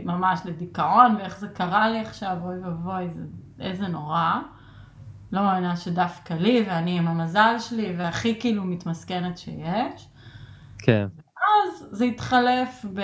ממש 0.06 0.42
לדיכאון, 0.46 1.16
ואיך 1.16 1.40
זה 1.40 1.48
קרה 1.48 1.90
לי 1.90 2.00
עכשיו, 2.00 2.38
אוי 2.44 2.60
ואבוי, 2.60 3.10
זה, 3.16 3.24
איזה 3.60 3.88
נורא. 3.88 4.32
לא 5.32 5.42
מאמינה 5.42 5.76
שדווקא 5.76 6.34
לי, 6.34 6.66
ואני 6.68 6.98
עם 6.98 7.08
המזל 7.08 7.56
שלי, 7.60 7.96
והכי 7.98 8.40
כאילו 8.40 8.64
מתמסכנת 8.64 9.38
שיש. 9.38 10.10
כן. 10.80 11.08
אז 11.36 11.88
זה 11.92 12.06
התחלף 12.06 12.86
ב... 12.94 13.02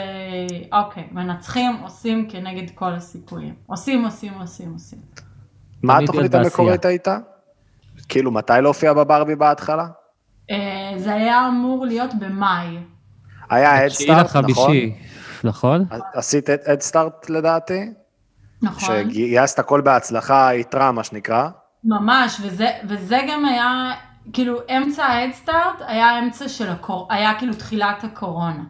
אוקיי, 0.71 1.07
מנצחים, 1.11 1.75
עושים 1.83 2.29
כנגד 2.29 2.69
כל 2.75 2.93
הסיכויים. 2.93 3.55
עושים, 3.65 4.05
עושים, 4.05 4.33
עושים, 4.33 4.73
עושים. 4.73 4.99
מה 5.83 5.97
התוכנית 5.97 6.35
המקורית 6.35 6.85
הייתה? 6.85 7.17
כאילו, 8.09 8.31
מתי 8.31 8.53
להופיע 8.61 8.93
בברבי 8.93 9.35
בהתחלה? 9.35 9.87
אה, 10.51 10.93
זה 10.97 11.13
היה 11.13 11.47
אמור 11.47 11.85
להיות 11.85 12.13
במאי. 12.19 12.77
היה 13.49 13.89
תשיעי 13.89 14.11
הדסטארט, 14.11 14.45
נכון? 14.49 14.75
נכון? 15.43 15.85
עשית 16.13 16.49
הדסטארט 16.67 17.29
לדעתי? 17.29 17.91
נכון. 18.61 18.95
שגייסת 19.09 19.59
הכל 19.59 19.81
בהצלחה, 19.81 20.49
יתרה, 20.55 20.91
מה 20.91 21.03
שנקרא. 21.03 21.49
ממש, 21.83 22.37
וזה, 22.41 22.67
וזה 22.87 23.19
גם 23.29 23.45
היה, 23.45 23.91
כאילו, 24.33 24.59
אמצע 24.77 25.05
ההדסטארט 25.05 25.81
היה 25.87 26.19
אמצע 26.19 26.49
של 26.49 26.69
הקור... 26.69 27.07
היה 27.09 27.33
כאילו 27.37 27.53
תחילת 27.53 28.03
הקורונה. 28.03 28.63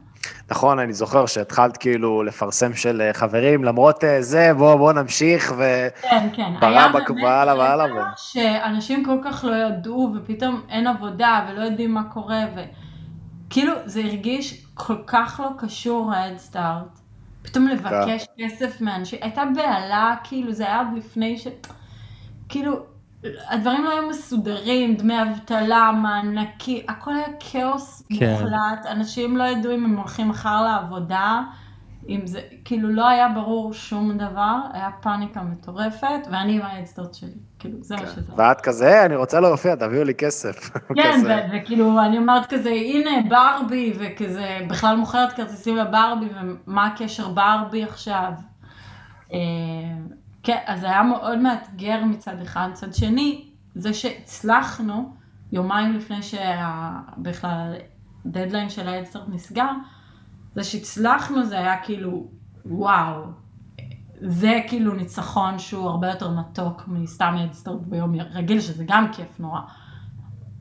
נכון, 0.53 0.79
אני 0.79 0.93
זוכר 0.93 1.25
שהתחלת 1.25 1.77
כאילו 1.77 2.23
לפרסם 2.23 2.73
של 2.73 3.01
אה, 3.01 3.13
חברים, 3.13 3.63
למרות 3.63 4.03
אה, 4.03 4.21
זה, 4.21 4.53
בוא, 4.53 4.75
בוא 4.75 4.93
נמשיך, 4.93 5.53
ו... 5.57 5.87
כן, 6.01 6.27
כן. 6.33 6.53
היה 6.61 6.87
באמת 6.87 7.09
והלאה 7.23 7.57
והלאה, 7.57 7.85
רגע 7.85 8.03
שאנשים 8.17 9.05
כל 9.05 9.17
כך 9.23 9.43
לא 9.43 9.55
ידעו, 9.55 10.13
ופתאום 10.15 10.61
אין 10.69 10.87
עבודה, 10.87 11.45
ולא 11.49 11.61
יודעים 11.61 11.93
מה 11.93 12.03
קורה, 12.03 12.45
וכאילו, 12.55 13.73
זה 13.85 13.99
הרגיש 13.99 14.65
כל 14.73 14.97
כך 15.07 15.41
לא 15.43 15.49
קשור 15.57 16.13
ההדסטארט. 16.13 16.99
פתאום 17.41 17.67
לבקש 17.67 18.25
כסף 18.37 18.81
מאנשים, 18.81 19.19
הייתה 19.21 19.43
בהלה, 19.55 20.15
כאילו, 20.23 20.51
זה 20.51 20.63
היה 20.63 20.79
עוד 20.79 20.87
לפני 20.97 21.37
ש... 21.37 21.47
כאילו, 22.49 22.92
הדברים 23.49 23.83
לא 23.83 23.91
היו 23.91 24.09
מסודרים, 24.09 24.95
דמי 24.95 25.21
אבטלה, 25.21 25.91
מענקים, 25.91 26.85
הכל 26.87 27.15
היה 27.15 27.27
כאוס 27.39 28.03
כן. 28.19 28.31
מוחלט, 28.31 28.85
אנשים 28.91 29.37
לא 29.37 29.43
ידעו 29.43 29.73
אם 29.73 29.85
הם 29.85 29.97
הולכים 29.97 30.29
מחר 30.29 30.61
לעבודה, 30.61 31.41
אם 32.09 32.21
זה, 32.27 32.41
כאילו 32.65 32.89
לא 32.89 33.07
היה 33.07 33.29
ברור 33.29 33.73
שום 33.73 34.17
דבר, 34.17 34.57
היה 34.73 34.89
פאניקה 35.01 35.41
מטורפת, 35.41 36.27
ואני 36.31 36.55
עם 36.55 36.61
ההדסטארט 36.61 37.13
שלי, 37.13 37.29
כאילו, 37.59 37.77
זה 37.81 37.95
מה 37.95 38.07
שזה. 38.07 38.31
ואת 38.37 38.61
כזה, 38.61 39.05
אני 39.05 39.15
רוצה 39.15 39.39
להופיע, 39.39 39.75
תביאו 39.75 40.03
לי 40.03 40.13
כסף. 40.13 40.69
כן. 40.95 41.21
ו- 41.25 41.57
וכאילו, 41.57 42.01
אני 42.01 42.17
אומרת 42.17 42.45
כזה, 42.45 42.69
הנה 42.69 43.11
ברבי, 43.29 43.93
וכזה, 43.99 44.59
בכלל 44.69 44.95
מוכרת 44.95 45.33
כרטיסים 45.33 45.75
לברבי, 45.75 46.25
ומה 46.67 46.87
הקשר 46.87 47.29
ברבי 47.29 47.83
עכשיו? 47.83 48.31
כן, 50.43 50.57
אז 50.65 50.79
זה 50.79 50.87
היה 50.87 51.03
מאוד 51.03 51.39
מאתגר 51.39 52.05
מצד 52.05 52.41
אחד. 52.41 52.67
מצד 52.71 52.93
שני, 52.93 53.49
זה 53.75 53.93
שהצלחנו, 53.93 55.13
יומיים 55.51 55.93
לפני 55.93 56.19
שבכלל 56.21 57.75
הדדליין 58.25 58.69
של 58.69 58.87
ההדסטארט 58.87 59.29
נסגר, 59.29 59.71
זה 60.55 60.63
שהצלחנו 60.63 61.45
זה 61.45 61.57
היה 61.57 61.81
כאילו, 61.83 62.27
וואו, 62.65 63.23
זה 64.21 64.61
כאילו 64.67 64.93
ניצחון 64.93 65.59
שהוא 65.59 65.89
הרבה 65.89 66.07
יותר 66.07 66.29
מתוק 66.29 66.83
מסתם 66.87 67.35
הדסטארט 67.39 67.81
ביום 67.81 68.15
רגיל, 68.15 68.59
שזה 68.59 68.83
גם 68.87 69.07
כיף 69.13 69.39
נורא. 69.39 69.61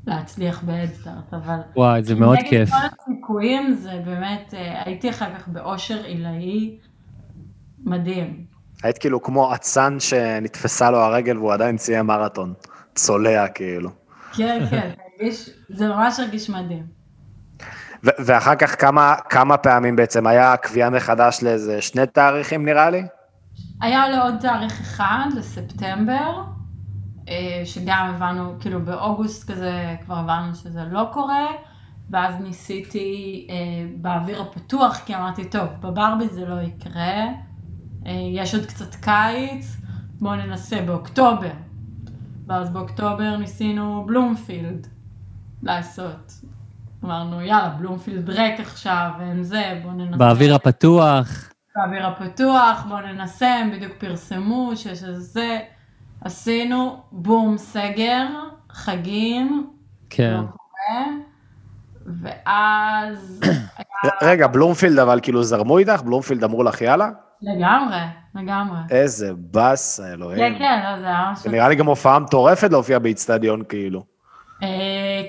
להצליח 0.07 0.62
בהדסטארט, 0.64 1.35
אבל... 1.35 1.59
וואי, 1.77 2.03
זה 2.03 2.14
מאוד 2.14 2.38
כיף. 2.49 2.68
נגד 2.68 2.81
כל 2.81 3.12
הסיכויים 3.12 3.73
זה 3.73 4.03
באמת, 4.05 4.55
אה, 4.55 4.83
הייתי 4.85 5.11
אחר 5.11 5.35
כך 5.35 5.49
באושר 5.49 6.05
עילאי 6.05 6.79
מדהים. 7.85 8.52
היית 8.83 8.99
כאילו 8.99 9.23
כמו 9.23 9.55
אצן 9.55 10.01
שנתפסה 10.01 10.90
לו 10.90 10.99
הרגל 10.99 11.38
והוא 11.38 11.53
עדיין 11.53 11.79
סיים 11.79 12.07
מרתון. 12.07 12.55
צולע 12.95 13.49
כאילו. 13.49 13.90
כן, 14.33 14.66
כן, 14.71 14.90
זה 15.68 15.88
ממש 15.88 16.21
הרגיש 16.21 16.51
מדהים. 16.51 16.87
ו- 18.05 18.25
ואחר 18.25 18.55
כך 18.55 18.81
כמה, 18.81 19.14
כמה 19.29 19.57
פעמים 19.57 19.97
בעצם 19.97 20.27
היה 20.27 20.57
קביעה 20.57 20.90
מחדש 20.90 21.42
לאיזה 21.42 21.83
שני 21.83 22.07
תאריכים 22.07 22.64
נראה 22.64 22.90
לי? 22.90 23.03
היה 23.81 24.09
לעוד 24.09 24.35
תאריך 24.40 24.81
אחד, 24.81 25.27
לספטמבר, 25.37 26.42
אה, 27.29 27.62
שגם 27.64 28.12
הבנו, 28.14 28.55
כאילו 28.61 28.85
באוגוסט 28.85 29.51
כזה 29.51 29.95
כבר 30.05 30.14
הבנו 30.14 30.55
שזה 30.55 30.81
לא 30.90 31.09
קורה, 31.12 31.47
ואז 32.11 32.35
ניסיתי 32.40 33.47
אה, 33.51 33.55
באוויר 33.97 34.42
הפתוח, 34.42 35.01
כי 35.07 35.14
אמרתי, 35.14 35.45
טוב, 35.45 35.68
בברבי 35.81 36.29
זה 36.29 36.45
לא 36.47 36.61
יקרה, 36.61 37.25
יש 38.07 38.55
עוד 38.55 38.67
קצת 38.67 38.95
קיץ, 38.95 39.77
בואו 40.21 40.37
ננסה 40.37 40.83
באוקטובר. 40.83 41.51
ואז 42.47 42.71
באוקטובר 42.71 43.37
ניסינו 43.37 44.05
בלומפילד 44.07 44.87
לעשות. 45.62 46.33
אמרנו, 47.05 47.41
יאללה, 47.43 47.69
בלומפילד 47.69 48.31
ריק 48.31 48.61
עכשיו, 48.61 49.11
אין 49.21 49.43
זה, 49.43 49.81
בואו 49.83 49.95
ננסה. 49.95 50.17
באוויר 50.17 50.55
הפתוח. 50.55 51.51
באוויר 51.77 52.07
הפתוח, 52.07 52.85
בואו 52.88 53.01
ננסה, 53.01 53.55
הם 53.55 53.71
בדיוק 53.71 53.93
פרסמו 53.99 54.73
שיש 54.77 55.05
איזה 55.05 55.21
זה. 55.21 55.59
עשינו, 56.21 57.03
בום, 57.12 57.59
סגר, 57.59 58.27
חגים, 58.73 59.71
כן. 60.11 60.33
לא 60.33 60.41
קורה, 60.41 61.05
ואז 62.07 63.41
היה 64.03 64.12
רגע, 64.23 64.47
בלומפילד 64.47 64.99
אבל 64.99 65.21
כאילו 65.23 65.43
זרמו 65.43 65.79
איתך? 65.79 66.03
בלומפילד 66.03 66.45
אמרו 66.45 66.62
לך 66.62 66.81
יאללה? 66.81 67.11
לגמרי, 67.42 67.96
לגמרי. 68.35 68.78
איזה 68.90 69.33
באסה, 69.37 70.02
כן, 70.02 70.09
אלוהים. 70.12 70.59
כן, 70.59 70.81
לא, 70.85 70.98
זה 70.98 71.07
היה 71.07 71.31
משהו... 71.33 71.50
נראה 71.50 71.68
לי 71.68 71.74
גם 71.74 71.87
הופעה 71.87 72.18
מטורפת 72.18 72.70
להופיע 72.70 72.98
באיצטדיון 72.98 73.62
כאילו. 73.68 74.05
אה, 74.62 74.68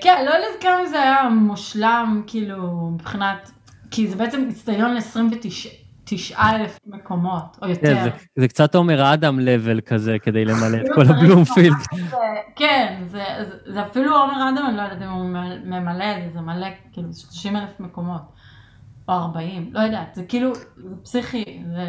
כן, 0.01 0.23
לא 0.25 0.29
יודעת 0.29 0.61
כמה 0.61 0.85
זה 0.89 1.01
היה 1.03 1.29
מושלם, 1.29 2.23
כאילו, 2.27 2.89
מבחינת... 2.93 3.51
כי 3.91 4.07
זה 4.07 4.15
בעצם 4.15 4.47
אצטדיון 4.51 4.93
ל-29 4.93 6.39
אלף 6.39 6.79
מקומות, 6.87 7.57
או 7.61 7.61
כן, 7.61 7.69
יותר. 7.69 7.97
זה- 8.03 8.09
זה 8.35 8.47
קצת 8.47 8.75
עומר 8.75 9.13
אדם 9.13 9.39
לבל 9.39 9.79
כזה 9.81 10.15
כדי 10.23 10.45
למלא 10.45 10.77
את 10.77 10.81
כאילו 10.81 10.95
כל 10.95 11.01
הבלומפילד. 11.13 11.75
כן, 12.55 13.03
זה, 13.05 13.23
אפילו 13.81 14.17
עומר 14.17 14.49
אדם, 14.49 14.65
אני 14.69 14.77
לא 14.77 14.81
יודעת 14.81 15.01
אם 15.01 15.09
הוא 15.09 15.25
ממלא 15.65 16.05
את 16.17 16.23
זה, 16.23 16.29
זה 16.33 16.41
מלא, 16.41 16.67
כאילו, 16.93 17.11
זה 17.11 17.21
30 17.21 17.55
אלף 17.55 17.79
מקומות, 17.79 18.21
או 19.09 19.13
40, 19.13 19.69
לא 19.73 19.79
יודעת, 19.79 20.15
זה 20.15 20.23
כאילו, 20.23 20.55
זה 20.55 20.95
פסיכי, 21.03 21.63
זה... 21.71 21.85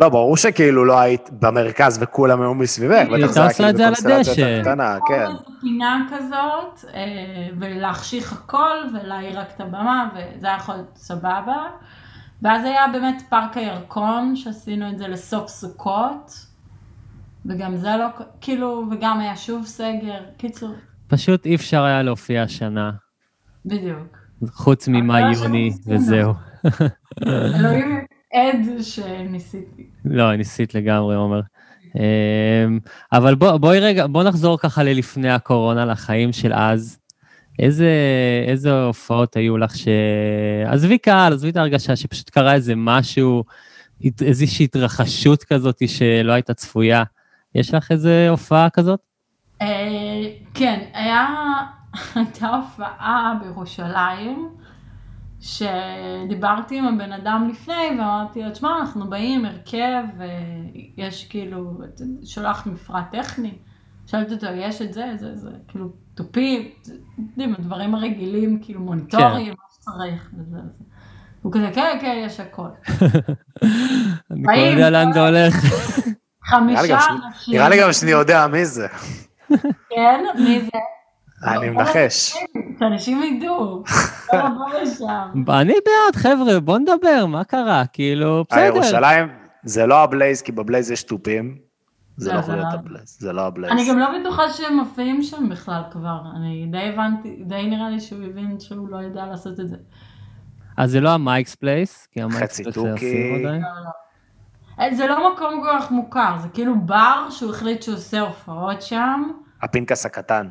לא, 0.00 0.08
ברור 0.08 0.36
שכאילו 0.36 0.84
לא 0.84 1.00
היית 1.00 1.30
במרכז 1.32 1.98
וכולם 2.02 2.42
היו 2.42 2.54
מסביבך, 2.54 3.06
היא 3.08 3.24
בטח 3.24 3.32
זה 3.32 3.40
היה 3.40 3.52
כאילו 3.52 3.68
בקונסטלציה 3.72 4.60
קטנה, 4.60 4.98
כן. 5.08 5.26
פינה 5.60 6.06
כזאת, 6.10 6.90
אה, 6.94 7.48
ולהחשיך 7.58 8.32
הכל, 8.32 8.76
ולהאיר 8.94 9.40
רק 9.40 9.48
את 9.56 9.60
הבמה, 9.60 10.08
וזה 10.14 10.46
היה 10.46 10.56
יכול 10.56 10.74
להיות 10.74 10.96
סבבה. 10.96 11.66
ואז 12.42 12.64
היה 12.64 12.88
באמת 12.92 13.22
פארק 13.28 13.56
הירקון, 13.56 14.36
שעשינו 14.36 14.90
את 14.90 14.98
זה 14.98 15.08
לסוף 15.08 15.48
סוכות, 15.48 16.46
וגם 17.46 17.76
זה 17.76 17.96
לא, 17.98 18.06
כאילו, 18.40 18.84
וגם 18.90 19.20
היה 19.20 19.36
שוב 19.36 19.66
סגר, 19.66 20.20
קיצור, 20.36 20.74
פשוט 21.08 21.46
אי 21.46 21.54
אפשר 21.54 21.82
היה 21.82 22.02
להופיע 22.02 22.42
השנה, 22.42 22.90
בדיוק. 23.66 24.19
חוץ 24.48 24.88
ממאי-יוני, 24.88 25.70
שעשינו. 25.70 25.96
וזהו. 25.96 26.32
אלוהים 27.26 28.04
עד 28.32 28.82
שניסיתי. 28.82 29.86
לא, 30.04 30.36
ניסית 30.36 30.74
לגמרי, 30.74 31.16
עומר. 31.16 31.40
אמ, 31.96 32.78
אבל 33.12 33.34
בוא, 33.34 33.56
בואי 33.56 33.80
רגע, 33.80 34.06
בוא 34.06 34.22
נחזור 34.22 34.58
ככה 34.58 34.82
ללפני 34.82 35.30
הקורונה, 35.30 35.84
לחיים 35.84 36.32
של 36.32 36.52
אז. 36.52 36.98
איזה, 37.58 37.90
איזה 38.46 38.82
הופעות 38.82 39.36
היו 39.36 39.58
לך 39.58 39.76
ש... 39.76 39.88
עזבי 40.66 40.98
קהל, 40.98 41.32
עזבי 41.32 41.50
את 41.50 41.56
ההרגשה 41.56 41.96
שפשוט 41.96 42.30
קרה 42.30 42.54
איזה 42.54 42.74
משהו, 42.76 43.44
איזושהי 44.22 44.64
התרחשות 44.64 45.44
כזאת 45.44 45.82
שלא 45.88 46.32
הייתה 46.32 46.54
צפויה. 46.54 47.02
יש 47.54 47.74
לך 47.74 47.92
איזה 47.92 48.26
הופעה 48.30 48.70
כזאת? 48.70 49.00
אה, 49.62 49.66
כן, 50.54 50.80
היה, 50.94 51.26
הייתה 52.14 52.48
הופעה 52.48 53.34
בירושלים, 53.42 54.48
שדיברתי 55.40 56.78
עם 56.78 56.84
הבן 56.84 57.12
אדם 57.12 57.48
לפני, 57.50 57.88
ואמרתי 57.90 58.42
לו, 58.42 58.50
תשמע, 58.50 58.78
אנחנו 58.80 59.10
באים, 59.10 59.44
הרכב, 59.44 60.02
ויש 60.96 61.28
כאילו, 61.28 61.80
שולח 62.24 62.66
מפרט 62.66 63.04
טכני. 63.10 63.58
שאלתי 64.06 64.34
אותו, 64.34 64.46
יש 64.46 64.82
את 64.82 64.92
זה, 64.92 65.04
זה, 65.16 65.36
זה, 65.36 65.50
כאילו, 65.68 65.92
תופים, 66.14 66.68
יודעים, 67.18 67.54
הדברים 67.58 67.94
הרגילים, 67.94 68.58
כאילו, 68.62 68.80
מוניטורים, 68.80 69.48
מה 69.48 69.64
שצריך, 69.74 70.30
וזה, 70.34 70.50
זה. 70.50 70.84
הוא 71.42 71.52
כזה, 71.52 71.70
כן, 71.74 71.98
כן, 72.00 72.22
יש 72.26 72.40
הכל. 72.40 72.68
אני 74.30 74.42
כבר 74.42 74.52
יודע 74.52 74.90
לאן 74.90 75.12
זה 75.12 75.20
הולך. 75.20 75.54
חמישה 76.44 76.98
אנשים. 77.26 77.54
נראה 77.54 77.68
לי 77.68 77.80
גם 77.80 77.92
שאני 77.92 78.10
יודע 78.10 78.46
מי 78.46 78.64
זה. 78.64 78.86
כן, 79.90 80.24
מי 80.38 80.60
זה? 80.60 80.78
אני 81.44 81.70
מנחש. 81.70 82.34
שאנשים 82.78 83.22
ידעו. 83.22 83.82
לא 84.32 84.38
לבוא 84.38 84.80
לשם. 84.82 85.42
אני 85.48 85.74
בעד, 85.86 86.16
חבר'ה, 86.16 86.60
בוא 86.60 86.78
נדבר, 86.78 87.26
מה 87.26 87.44
קרה? 87.44 87.82
כאילו, 87.92 88.44
בסדר. 88.50 88.60
הירושלים 88.60 89.28
זה 89.64 89.86
לא 89.86 90.02
ה 90.02 90.08
Blaze, 90.08 90.42
כי 90.42 90.52
ב 90.52 90.58
Blaze 90.58 90.90
יש 90.90 91.02
תופים. 91.02 91.58
זה 92.16 92.30
לא, 92.30 92.36
לא 92.36 92.42
זה 92.42 92.52
יכול 92.52 92.60
להיות 92.62 92.74
לא. 92.74 92.78
ה 92.78 92.83
Blaze, 92.83 93.16
זה 93.20 93.32
לא 93.32 93.46
ה 93.46 93.50
Blaze. 93.50 93.72
אני 93.72 93.88
גם 93.88 93.98
לא 93.98 94.06
בטוחה 94.20 94.48
שהם 94.48 94.76
מופיעים 94.76 95.22
שם 95.22 95.48
בכלל 95.48 95.82
כבר. 95.90 96.20
אני 96.36 96.68
די 96.70 96.78
הבנתי, 96.78 97.42
די 97.46 97.66
נראה 97.66 97.90
לי 97.90 98.00
שהוא 98.00 98.24
הבין 98.24 98.60
שהוא 98.60 98.88
לא 98.88 98.96
יודע 98.96 99.26
לעשות 99.26 99.60
את 99.60 99.68
זה. 99.68 99.76
אז 100.76 100.90
זה 100.90 101.00
לא 101.00 101.10
המייקס 101.10 101.54
פלייס, 101.54 102.08
כי 102.12 102.22
המייקס 102.22 102.42
חצי 102.42 102.62
פלייס 102.62 102.74
תוכי. 102.74 102.94
עשינו 102.94 103.48
עדיין. 103.48 103.62
אה, 104.80 104.94
זה 104.94 105.06
לא 105.06 105.32
מקום 105.32 105.62
כל 105.62 105.78
כך 105.78 105.90
מוכר, 105.90 106.36
זה 106.38 106.48
כאילו 106.48 106.80
בר 106.80 107.26
שהוא 107.30 107.50
החליט 107.50 107.82
שהוא 107.82 107.94
עושה 107.94 108.20
הופעות 108.20 108.82
שם. 108.82 109.22
הפנקס 109.62 110.06
הקטן. 110.06 110.48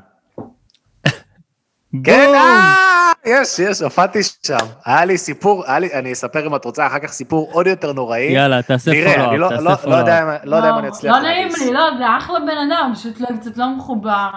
כן, 2.04 2.32
אה, 2.36 3.12
יש, 3.26 3.60
יש, 3.60 3.82
הופעתי 3.82 4.20
שם. 4.24 4.56
היה 4.86 5.06
לי 5.06 5.18
סיפור, 5.18 5.64
היה 5.68 5.80
לי, 5.80 5.94
אני 5.94 6.14
אספר 6.14 6.48
אם 6.48 6.56
את 6.56 6.66
רוצה 6.66 6.88
אחר 6.88 7.00
כך 7.00 7.08
סיפור 7.12 7.50
עוד 7.52 7.68
יותר 7.68 7.94
נוראי. 7.94 8.32
יאללה, 8.32 8.62
תעשה 8.62 8.92
נראה, 8.92 9.16
אני 9.16 9.24
פולו-אפ, 9.26 9.52
לא- 9.52 9.58
לא- 9.58 9.72
לא 9.72 9.76
פולו-אפ. 9.76 10.00
יודע 10.00 10.24
אם- 10.24 10.50
לא 10.50 10.56
יודע 10.56 10.70
אם 10.70 10.78
אני 10.78 10.88
אצליח 10.88 11.16
לא 11.16 11.22
נעים. 11.22 11.48
לי, 11.66 11.74
לא, 11.74 11.82
זה 11.98 12.18
אחלה 12.18 12.40
בן 12.40 12.72
אדם, 12.72 12.92
פשוט 12.96 13.20
לא, 13.22 13.28
קצת 13.40 13.58
לא 13.58 13.76
מחובר. 13.78 14.30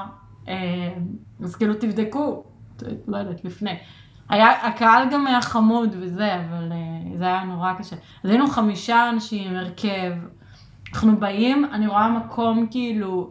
אה, 0.49 0.55
אז 1.45 1.57
כאילו 1.57 1.75
תבדקו, 1.75 2.45
ת- 2.77 2.83
לא 3.09 3.17
יודעת, 3.17 3.45
לפני. 3.45 3.77
היה, 4.31 4.51
הקהל 4.67 5.09
גם 5.11 5.27
היה 5.27 5.41
חמוד 5.43 5.97
וזה, 6.01 6.35
אבל 6.35 6.73
אה, 6.73 6.77
זה 7.19 7.25
היה 7.25 7.45
נורא 7.45 7.73
קשה. 7.79 7.97
אז 8.25 8.31
היינו 8.31 8.47
חמישה 8.47 9.09
אנשים, 9.09 9.57
הרכב. 9.57 10.13
אנחנו 10.95 11.17
באים, 11.21 11.65
אני 11.73 11.87
רואה 11.87 12.09
מקום 12.09 12.67
כאילו 12.71 13.31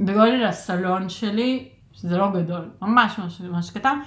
בגודל 0.00 0.44
הסלון 0.48 1.08
שלי, 1.08 1.68
שזה 1.94 2.16
לא 2.18 2.30
גדול, 2.30 2.70
ממש 2.82 3.18
ממש 3.18 3.40
ממש 3.40 3.70
קטן, 3.70 3.98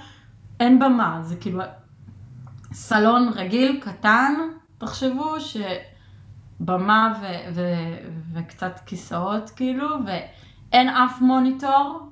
אין 0.60 0.78
במה, 0.78 1.18
זה 1.22 1.36
כאילו 1.36 1.60
סלון 2.72 3.28
רגיל, 3.34 3.80
קטן, 3.80 4.34
תחשבו, 4.78 5.34
שבמה 6.60 7.14
ו- 7.22 7.54
ו- 7.54 8.08
וקצת 8.34 8.80
כיסאות 8.86 9.50
כאילו, 9.50 9.86
ואין 10.06 10.88
אף 10.88 11.20
מוניטור, 11.20 12.10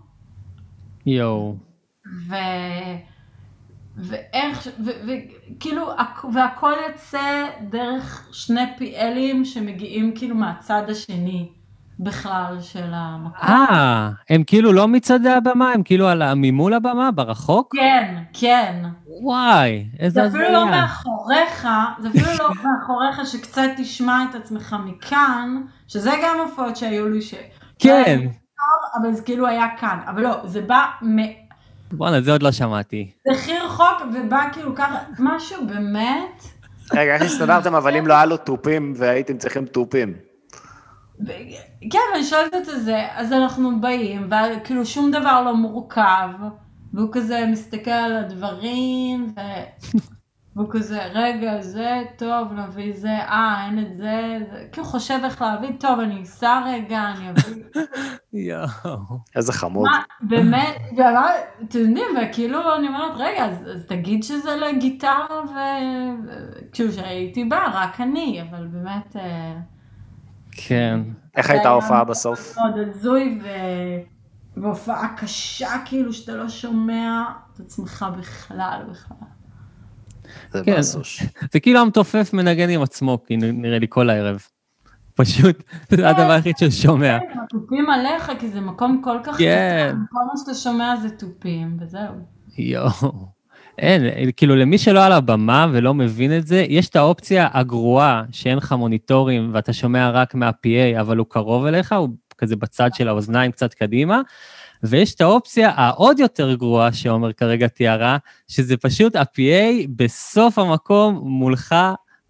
יואו. 1.07 1.57
ו... 2.29 2.35
ואיך, 3.97 4.69
וכאילו, 4.81 5.97
הכ- 5.99 6.27
והכל 6.35 6.73
יוצא 6.89 7.47
דרך 7.71 8.29
שני 8.33 8.61
פיאלים 8.79 9.45
שמגיעים 9.45 10.13
כאילו 10.17 10.35
מהצד 10.35 10.83
השני 10.91 11.53
בכלל 12.01 12.57
של 12.61 12.91
המקום. 12.93 13.49
אה, 13.49 14.11
הם 14.31 14.45
כאילו 14.47 14.73
לא 14.73 14.89
מצעדי 14.89 15.31
הבמה, 15.31 15.73
הם 15.73 15.83
כאילו 15.83 16.09
על 16.09 16.35
ממול 16.35 16.75
הבמה, 16.75 17.11
ברחוק? 17.11 17.77
כן, 17.77 18.15
כן. 18.33 18.83
וואי, 19.23 19.87
איזה 19.99 20.21
זה 20.21 20.29
אפילו 20.29 20.53
לא 20.53 20.63
הזיה. 20.63 20.81
מאחוריך, 20.81 21.69
זה 21.99 22.09
אפילו 22.09 22.27
לא 22.39 22.49
מאחוריך 22.65 23.27
שקצת 23.27 23.63
תשמע 23.77 24.25
את 24.31 24.35
עצמך 24.35 24.77
מכאן, 24.85 25.63
שזה 25.89 26.11
גם 26.25 26.37
הופעות 26.41 26.77
שהיו 26.77 27.09
לי 27.09 27.23
ש... 27.23 27.35
כן. 27.79 28.21
אבל 29.01 29.13
זה 29.13 29.23
כאילו 29.23 29.47
היה 29.47 29.67
כאן, 29.81 29.99
אבל 30.07 30.23
לא, 30.23 30.37
זה 30.45 30.61
בא 30.61 30.85
מ... 31.03 31.17
בואנה, 31.93 32.21
זה 32.21 32.33
עוד 32.33 32.43
לא 32.43 32.53
שמעתי. 32.53 33.11
זה 33.27 33.33
הכי 33.33 33.59
רחוק 33.59 34.03
ובא 34.15 34.43
כאילו 34.53 34.75
ככה, 34.75 34.99
משהו 35.19 35.67
באמת, 35.67 36.43
רגע, 36.93 37.15
איך 37.15 37.23
הסתדרתם, 37.23 37.75
אבל 37.75 37.97
אם 37.97 38.07
לא 38.07 38.15
היה 38.15 38.27
לו 38.27 38.37
תופים 38.37 38.93
והייתם 38.97 39.39
צריכים 39.39 39.67
תופים. 39.67 40.15
כן, 41.91 41.99
ואני 42.13 42.25
שואלת 42.25 42.55
את 42.55 42.65
זה, 42.65 43.07
אז 43.15 43.33
אנחנו 43.33 43.81
באים, 43.81 44.29
וכאילו 44.31 44.87
שום 44.87 45.11
דבר 45.11 45.43
לא 45.43 45.57
מורכב, 45.57 46.29
והוא 46.95 47.09
כזה 47.13 47.47
מסתכל 47.47 47.91
על 47.91 48.17
הדברים, 48.17 49.35
ו... 49.37 49.41
והוא 50.57 50.69
כזה, 50.71 51.05
רגע, 51.05 51.61
זה, 51.61 52.03
טוב, 52.17 52.53
נביא 52.53 52.93
זה, 52.97 53.11
אה, 53.11 53.67
אין 53.67 53.79
את 53.79 53.97
זה, 53.97 54.39
זה, 54.51 54.65
כאילו 54.73 54.87
חושב 54.87 55.19
איך 55.25 55.43
להביא, 55.43 55.69
טוב, 55.81 56.01
אני 56.01 56.23
אסע 56.23 56.63
רגע, 56.67 57.03
אני 57.17 57.31
אביא. 57.31 57.63
יואו. 58.33 58.99
איזה 59.37 59.53
חמוד. 59.53 59.85
מה, 59.85 60.03
באמת, 60.21 60.77
אתם 61.65 61.79
יודעים, 61.79 62.07
וכאילו 62.23 62.77
אני 62.77 62.89
אומרת, 62.89 63.13
רגע, 63.17 63.45
אז, 63.45 63.67
אז 63.75 63.85
תגיד 63.87 64.23
שזה 64.23 64.57
לגיטרה, 64.57 65.27
וכאילו 65.45 66.93
שהייתי 66.93 67.45
באה, 67.45 67.85
רק 67.85 68.01
אני, 68.01 68.43
אבל 68.51 68.67
באמת, 68.67 69.17
אה, 69.17 69.57
כן. 70.57 71.01
איך 71.37 71.51
הייתה 71.51 71.69
ההופעה 71.69 72.05
בסוף? 72.05 72.59
מאוד 72.59 72.89
הזוי, 72.89 73.39
ו... 73.43 73.47
והופעה 74.57 75.17
קשה, 75.17 75.69
כאילו, 75.85 76.13
שאתה 76.13 76.35
לא 76.35 76.49
שומע 76.49 77.23
את 77.55 77.61
עצמך 77.61 78.07
בכלל, 78.19 78.83
בכלל. 78.91 79.17
זה 80.53 80.63
כן. 80.65 80.77
בסוש. 80.79 81.23
זה 81.53 81.61
כאילו 81.61 81.81
המתופף 81.81 82.31
מנגן 82.33 82.69
עם 82.71 82.83
עצמו, 82.83 83.19
נ- 83.31 83.63
נראה 83.63 83.79
לי 83.79 83.87
כל 83.89 84.11
הערב. 84.11 84.43
פשוט, 85.15 85.63
זה 85.91 86.09
הדבר 86.09 86.31
היחיד 86.31 86.57
שהוא 86.59 86.71
שומע. 86.71 87.19
כן, 87.21 87.39
התופים 87.45 87.91
עליך, 87.91 88.33
כי 88.39 88.49
זה 88.49 88.61
מקום 88.61 89.01
כל 89.05 89.19
כך 89.25 89.37
כן. 89.39 89.89
קטן, 89.93 90.03
כל 90.11 90.19
מה 90.27 90.33
שאתה 90.37 90.55
שומע 90.55 90.97
זה 91.03 91.11
תופים, 91.11 91.77
וזהו. 91.81 92.15
יואו. 92.59 93.36
אין, 93.79 94.31
כאילו 94.37 94.57
למי 94.57 94.79
שלא 94.79 95.05
על 95.05 95.13
הבמה 95.13 95.67
ולא 95.73 95.95
מבין 95.95 96.39
את 96.39 96.47
זה, 96.47 96.67
יש 96.69 96.89
את 96.89 96.97
האופציה 96.97 97.49
הגרועה 97.53 98.23
שאין 98.33 98.59
לך 98.59 98.73
מוניטורים 98.73 99.51
ואתה 99.53 99.73
שומע 99.73 100.11
רק 100.11 100.35
מה-PA, 100.35 101.01
אבל 101.01 101.17
הוא 101.17 101.27
קרוב 101.31 101.67
אליך, 101.67 101.93
הוא 101.93 102.09
כזה 102.39 102.57
בצד 102.57 102.91
של 102.95 103.09
האוזניים 103.09 103.53
קצת 103.53 103.75
קדימה, 103.75 104.21
ויש 104.83 105.15
את 105.15 105.21
האופציה 105.21 105.71
העוד 105.75 106.19
יותר 106.19 106.55
גרועה 106.55 106.93
שעומר 106.93 107.33
כרגע 107.33 107.69
תיארה, 107.69 108.17
שזה 108.49 108.77
פשוט 108.77 109.17
ה-PA 109.17 109.87
בסוף 109.97 110.59
המקום 110.59 111.21
מולך 111.25 111.75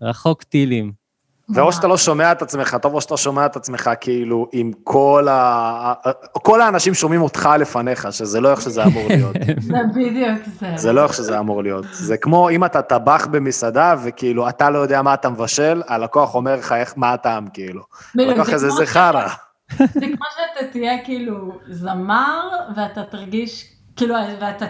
רחוק 0.02 0.42
טילים. 0.42 1.05
ואו 1.48 1.72
שאתה 1.72 1.86
לא 1.86 1.96
שומע 1.96 2.32
את 2.32 2.42
עצמך 2.42 2.76
טוב, 2.82 2.94
או 2.94 3.00
שאתה 3.00 3.16
שומע 3.16 3.46
את 3.46 3.56
עצמך 3.56 3.90
כאילו 4.00 4.48
עם 4.52 4.70
כל 4.84 5.28
ה... 5.30 5.92
כל 6.32 6.60
האנשים 6.60 6.94
שומעים 6.94 7.22
אותך 7.22 7.48
לפניך, 7.58 8.08
שזה 8.12 8.40
לא 8.40 8.50
איך 8.50 8.60
שזה 8.60 8.84
אמור 8.84 9.08
להיות. 9.08 9.36
זה 9.60 9.78
בדיוק 9.94 10.38
זה. 10.60 10.72
זה 10.76 10.92
לא 10.92 11.02
איך 11.02 11.14
שזה 11.14 11.38
אמור 11.38 11.62
להיות. 11.62 11.86
זה 11.92 12.16
כמו 12.16 12.50
אם 12.50 12.64
אתה 12.64 12.82
טבח 12.82 13.26
במסעדה, 13.30 13.94
וכאילו 14.04 14.48
אתה 14.48 14.70
לא 14.70 14.78
יודע 14.78 15.02
מה 15.02 15.14
אתה 15.14 15.28
מבשל, 15.28 15.82
הלקוח 15.88 16.34
אומר 16.34 16.56
לך 16.56 16.72
איך, 16.72 16.94
מה 16.96 17.12
הטעם, 17.12 17.46
כאילו. 17.52 17.82
בדיוק, 18.14 18.30
הלקוח 18.30 18.46
זה 18.46 18.54
הזה 18.54 18.68
כמו 18.68 18.76
זה 18.76 18.86
חרא. 18.86 19.28
זה 20.00 20.06
כמו 20.16 20.26
שאתה 20.30 20.72
תהיה 20.72 21.04
כאילו 21.04 21.58
זמר, 21.68 22.48
ואתה 22.76 23.02
תרגיש, 23.02 23.72
כאילו, 23.96 24.14
ואתה 24.40 24.66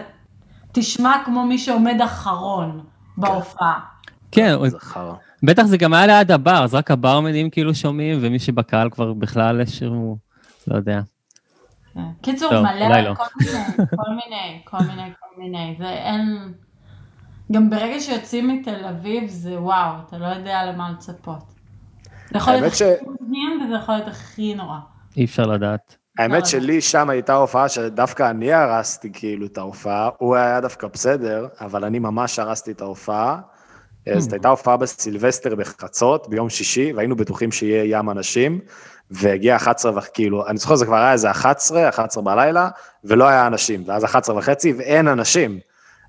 תשמע 0.71 1.15
כמו 1.25 1.45
מי 1.45 1.57
שעומד 1.57 2.01
אחרון 2.01 2.83
בהופעה. 3.17 3.79
כן, 4.31 4.69
זה 4.69 4.79
חרא. 4.79 5.13
בטח 5.43 5.63
זה 5.63 5.77
גם 5.77 5.93
היה 5.93 6.07
ליד 6.07 6.31
הבר, 6.31 6.63
אז 6.63 6.73
רק 6.73 6.91
הברמנים 6.91 7.49
כאילו 7.49 7.75
שומעים, 7.75 8.19
ומי 8.21 8.39
שבקהל 8.39 8.89
כבר 8.89 9.13
בכלל 9.13 9.65
שהוא, 9.65 10.17
לא 10.67 10.75
יודע. 10.75 10.99
כן. 11.93 12.01
קיצור, 12.21 12.49
טוב, 12.49 12.61
מלא, 12.61 12.99
לא. 12.99 13.15
כל 13.15 13.23
מיני, 13.39 13.63
כל 13.95 14.09
מיני, 14.09 14.61
כל 14.63 14.77
מיני, 14.87 15.11
כל 15.19 15.41
מיני, 15.41 15.75
ואין... 15.79 16.53
גם 17.51 17.69
ברגע 17.69 17.99
שיוצאים 17.99 18.47
מתל 18.47 18.85
אביב 18.85 19.29
זה 19.29 19.61
וואו, 19.61 19.91
אתה 20.07 20.17
לא 20.17 20.25
יודע 20.25 20.65
למה 20.65 20.91
לצפות. 20.91 21.43
זה 22.31 22.37
יכול 22.37 22.53
להיות 22.53 22.65
הכי 22.65 22.77
ש- 22.77 22.81
מדהים 23.21 23.61
וזה 23.65 23.75
יכול 23.75 23.95
להיות 23.95 24.07
הכי 24.07 24.55
נורא. 24.55 24.77
אי 25.17 25.25
אפשר 25.25 25.43
לדעת. 25.43 25.97
האמת 26.19 26.39
לא, 26.39 26.45
שלי 26.45 26.81
שם 26.81 27.09
הייתה 27.09 27.33
הופעה 27.33 27.69
שדווקא 27.69 28.29
אני 28.29 28.53
הרסתי 28.53 29.11
כאילו 29.13 29.45
את 29.45 29.57
ההופעה, 29.57 30.09
הוא 30.17 30.35
היה 30.35 30.61
דווקא 30.61 30.87
בסדר, 30.87 31.47
אבל 31.61 31.83
אני 31.85 31.99
ממש 31.99 32.39
הרסתי 32.39 32.71
את 32.71 32.81
ההופעה. 32.81 33.39
Hmm. 34.15 34.19
זאת 34.19 34.33
הייתה 34.33 34.49
הופעה 34.49 34.77
בסילבסטר 34.77 35.55
בחצות, 35.55 36.29
ביום 36.29 36.49
שישי, 36.49 36.93
והיינו 36.93 37.15
בטוחים 37.15 37.51
שיהיה 37.51 37.97
ים 37.97 38.09
אנשים, 38.09 38.59
והגיע 39.11 39.55
11 39.55 39.91
וכאילו, 39.95 40.47
אני 40.47 40.57
זוכר 40.57 40.75
זה 40.75 40.85
כבר 40.85 40.95
היה 40.95 41.11
איזה 41.11 41.31
11, 41.31 41.89
11 41.89 42.23
בלילה, 42.23 42.69
ולא 43.03 43.27
היה 43.27 43.47
אנשים, 43.47 43.83
ואז 43.87 44.03
11 44.03 44.37
וחצי 44.37 44.73
ואין 44.77 45.07
אנשים. 45.07 45.59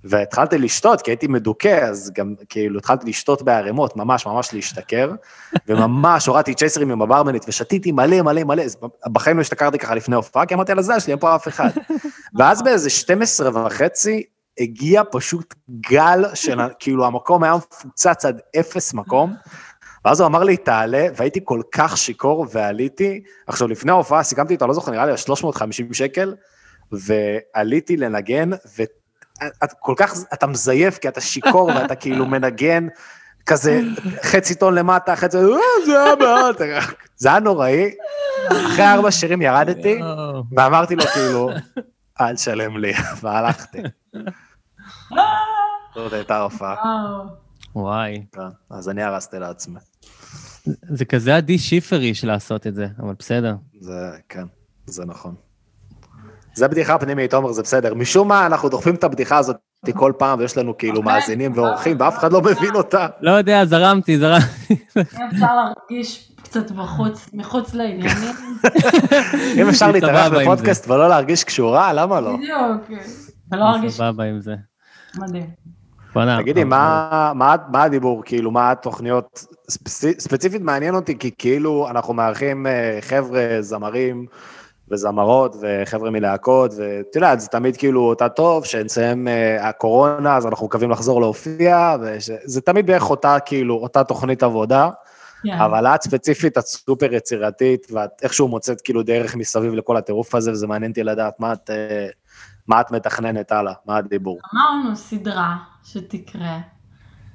והתחלתי 0.05 0.59
לשתות, 0.59 1.03
כי 1.03 1.11
הייתי 1.11 1.27
מדוכא, 1.27 1.85
אז 1.89 2.11
גם 2.15 2.35
כאילו 2.49 2.79
התחלתי 2.79 3.09
לשתות 3.09 3.43
בערימות, 3.43 3.97
ממש 3.97 4.27
ממש 4.27 4.55
להשתכר, 4.55 5.13
וממש 5.69 6.27
הורדתי 6.27 6.55
צ'ייסרים 6.55 6.91
עם 6.91 7.03
הברמנית, 7.03 7.45
ושתיתי 7.49 7.93
מלא 7.93 8.23
מלא 8.23 8.45
מלא, 8.45 8.63
אז 8.63 8.77
בחיים 9.13 9.37
לא 9.37 9.41
השתכרתי 9.41 9.79
ככה 9.79 9.95
לפני 9.95 10.17
הופעה, 10.17 10.47
כי 10.47 10.55
אמרתי 10.55 10.73
על 10.73 10.79
הזין 10.79 11.01
שלי, 11.01 11.13
אין 11.13 11.21
פה 11.21 11.35
אף 11.35 11.49
אחד. 11.49 11.71
ואז 12.39 12.63
באיזה 12.63 12.91
12 12.91 13.67
וחצי, 13.67 14.23
הגיע 14.59 15.03
פשוט 15.11 15.55
גל 15.71 16.25
של, 16.35 16.59
כאילו 16.79 17.07
המקום 17.07 17.45
היה 17.45 17.55
מפוצץ 17.57 18.25
עד 18.25 18.41
אפס 18.61 18.95
מקום, 18.95 19.35
ואז 20.05 20.21
הוא 20.21 20.27
אמר 20.27 20.45
לי, 20.45 20.57
תעלה, 20.57 21.07
והייתי 21.17 21.41
כל 21.45 21.61
כך 21.73 21.97
שיכור 21.97 22.47
ועליתי. 22.53 23.23
עכשיו, 23.47 23.69
לפני 23.69 23.91
ההופעה 23.93 24.23
סיכמתי 24.23 24.53
איתו, 24.53 24.67
לא 24.67 24.75
זוכר, 24.75 24.93
נראה 24.93 25.05
לי 25.07 25.11
על 25.11 25.17
350 25.17 25.95
שקל, 25.95 26.35
ועליתי 26.93 27.97
לנגן, 27.97 28.51
ואת 28.79 29.73
כל 29.81 29.95
כך, 29.97 30.15
אתה 30.35 30.47
מזייף, 30.47 30.99
כי 30.99 31.09
אתה 31.09 31.21
שיכור 31.21 31.67
ואתה 31.67 31.95
כאילו 31.95 32.27
מנגן, 32.27 32.87
כזה 33.47 33.81
חצי 34.23 34.55
טון 34.55 34.75
למטה, 34.75 35.17
חצי, 35.17 35.37
"אה, 35.37 35.43
זה 35.87 36.05
היה 36.05 36.15
מעט, 36.17 36.59
זה 37.17 37.29
היה 37.29 37.41
נוראי. 37.41 37.91
אחרי 38.49 38.85
ארבע 38.85 39.11
שירים 39.11 39.43
ירדתי, 39.43 40.01
ואמרתי 40.57 40.97
לו 40.97 41.03
כאילו, 41.05 41.51
אל 42.21 42.35
תשלם 42.35 42.77
לי, 42.77 42.93
והלכתי. 43.23 43.79
זאת 45.95 46.13
הייתה 46.13 46.37
ההופעה, 46.37 46.75
וואו. 46.85 47.27
וואי. 47.75 48.25
כן, 48.33 48.41
אז 48.71 48.89
אני 48.89 49.03
הרסתי 49.03 49.39
לעצמי. 49.39 49.81
זה 50.83 51.05
כזה 51.05 51.37
עדי 51.37 51.59
שיפריש 51.59 52.25
לעשות 52.25 52.67
את 52.67 52.75
זה, 52.75 52.87
אבל 52.99 53.15
בסדר. 53.19 53.55
זה, 53.81 54.11
כן, 54.29 54.45
זה 54.87 55.05
נכון. 55.07 55.35
זה 56.55 56.69
בדיחה 56.69 56.99
פנימית, 56.99 57.35
עומר, 57.35 57.53
זה 57.53 57.63
בסדר. 57.63 57.95
משום 57.95 58.29
מה, 58.29 58.47
אנחנו 58.47 58.69
דוחפים 58.69 58.95
את 58.95 59.05
הבדיחה 59.05 59.39
הזאת 59.39 59.57
כל 59.95 60.13
פעם, 60.19 60.39
ויש 60.39 60.59
לנו 60.59 60.79
כאילו 60.79 61.03
מאזינים 61.03 61.53
ואורחים, 61.55 61.97
ואף 62.01 62.19
אחד 62.19 62.33
לא 62.33 62.41
מבין 62.41 62.75
אותה. 62.75 63.07
לא 63.21 63.31
יודע, 63.31 63.65
זרמתי, 63.65 64.19
זרמתי. 64.19 64.77
אם 64.97 65.29
אפשר 65.33 65.47
להרגיש 65.57 66.33
קצת 66.43 66.71
בחוץ, 66.71 67.31
מחוץ 67.33 67.75
לעניינים. 67.75 68.35
אם 69.61 69.69
אפשר 69.69 69.91
להתארח 69.91 70.33
בפודקאסט 70.33 70.89
ולא 70.91 71.09
להרגיש 71.09 71.45
קשורה, 71.45 71.93
למה 71.93 72.21
לא? 72.21 72.37
בדיוק. 72.37 73.01
ולא 73.53 73.61
להרגיש 73.61 73.93
סבבה 73.93 74.25
עם 74.25 74.41
זה. 74.41 74.55
מדהים. 75.17 75.51
תגידי, 76.39 76.65
מה, 76.65 77.33
מה, 77.35 77.57
מה 77.69 77.83
הדיבור, 77.83 78.23
כאילו, 78.25 78.51
מה 78.51 78.71
התוכניות, 78.71 79.45
ספצי, 79.71 80.15
ספציפית 80.19 80.63
מעניין 80.63 80.95
אותי, 80.95 81.19
כי 81.19 81.31
כאילו 81.39 81.89
אנחנו 81.91 82.15
מארחים 82.15 82.67
אה, 82.67 82.99
חבר'ה, 83.01 83.57
זמרים 83.61 84.27
וזמרות 84.91 85.57
וחבר'ה 85.61 86.11
מלהקות, 86.11 86.73
ואת 86.77 87.17
יודעת, 87.17 87.41
זה 87.41 87.49
תמיד 87.49 87.77
כאילו 87.77 88.01
אותה 88.01 88.29
טוב, 88.29 88.65
שנסיים 88.65 89.29
אה, 89.29 89.69
הקורונה, 89.69 90.37
אז 90.37 90.47
אנחנו 90.47 90.67
מקווים 90.67 90.91
לחזור 90.91 91.21
להופיע, 91.21 91.97
וזה 92.01 92.61
תמיד 92.61 92.87
בערך 92.87 93.11
אותה, 93.11 93.37
כאילו, 93.45 93.75
אותה 93.75 94.05
תוכנית 94.05 94.43
עבודה, 94.43 94.91
כן. 95.43 95.53
אבל 95.53 95.87
את 95.87 96.03
ספציפית, 96.03 96.59
את 96.59 96.67
סופר 96.67 97.15
יצירתית, 97.15 97.87
ואת 97.93 98.11
איכשהו 98.23 98.49
מוצאת 98.49 98.81
כאילו 98.81 99.03
דרך 99.03 99.37
מסביב 99.37 99.75
לכל 99.75 99.97
הטירוף 99.97 100.35
הזה, 100.35 100.53
וזה 100.53 100.67
מעניין 100.67 100.91
אותי 100.91 101.03
לדעת 101.03 101.41
מה 101.41 101.53
את, 101.53 101.71
אה, 101.71 102.09
מה 102.69 102.81
את 102.81 102.91
מתכננת 102.91 103.53
הלאה, 103.53 103.73
מה 103.87 103.97
הדיבור. 103.97 104.39
אמרנו 104.55 104.97
סדרה 104.97 105.57
שתקרה, 105.85 106.59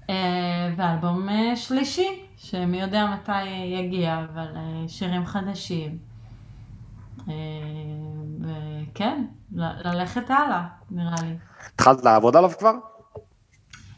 אה, 0.10 0.74
ואלבום 0.78 1.30
אה, 1.30 1.56
שלישי, 1.56 2.26
שמי 2.38 2.82
יודע 2.82 3.06
מתי 3.06 3.46
יגיע, 3.50 4.26
אבל 4.34 4.48
אה, 4.56 4.88
שירים 4.88 5.26
חדשים. 5.26 5.98
וכן, 8.40 9.26
ללכת 9.86 10.30
הלאה, 10.30 10.64
נראה 10.92 11.16
לי. 11.22 11.38
התחלת 11.74 12.04
לעבוד 12.04 12.36
עליו 12.36 12.52
כבר? 12.60 12.74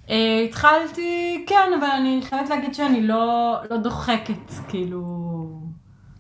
אה, 0.10 0.46
התחלתי, 0.50 1.46
כן, 1.50 1.72
אבל 1.80 1.88
אני 1.88 2.22
חייבת 2.24 2.50
להגיד 2.50 2.76
שאני 2.76 3.08
לא, 3.08 3.56
לא 3.70 3.78
דוחקת, 3.78 4.52
כאילו... 4.68 5.02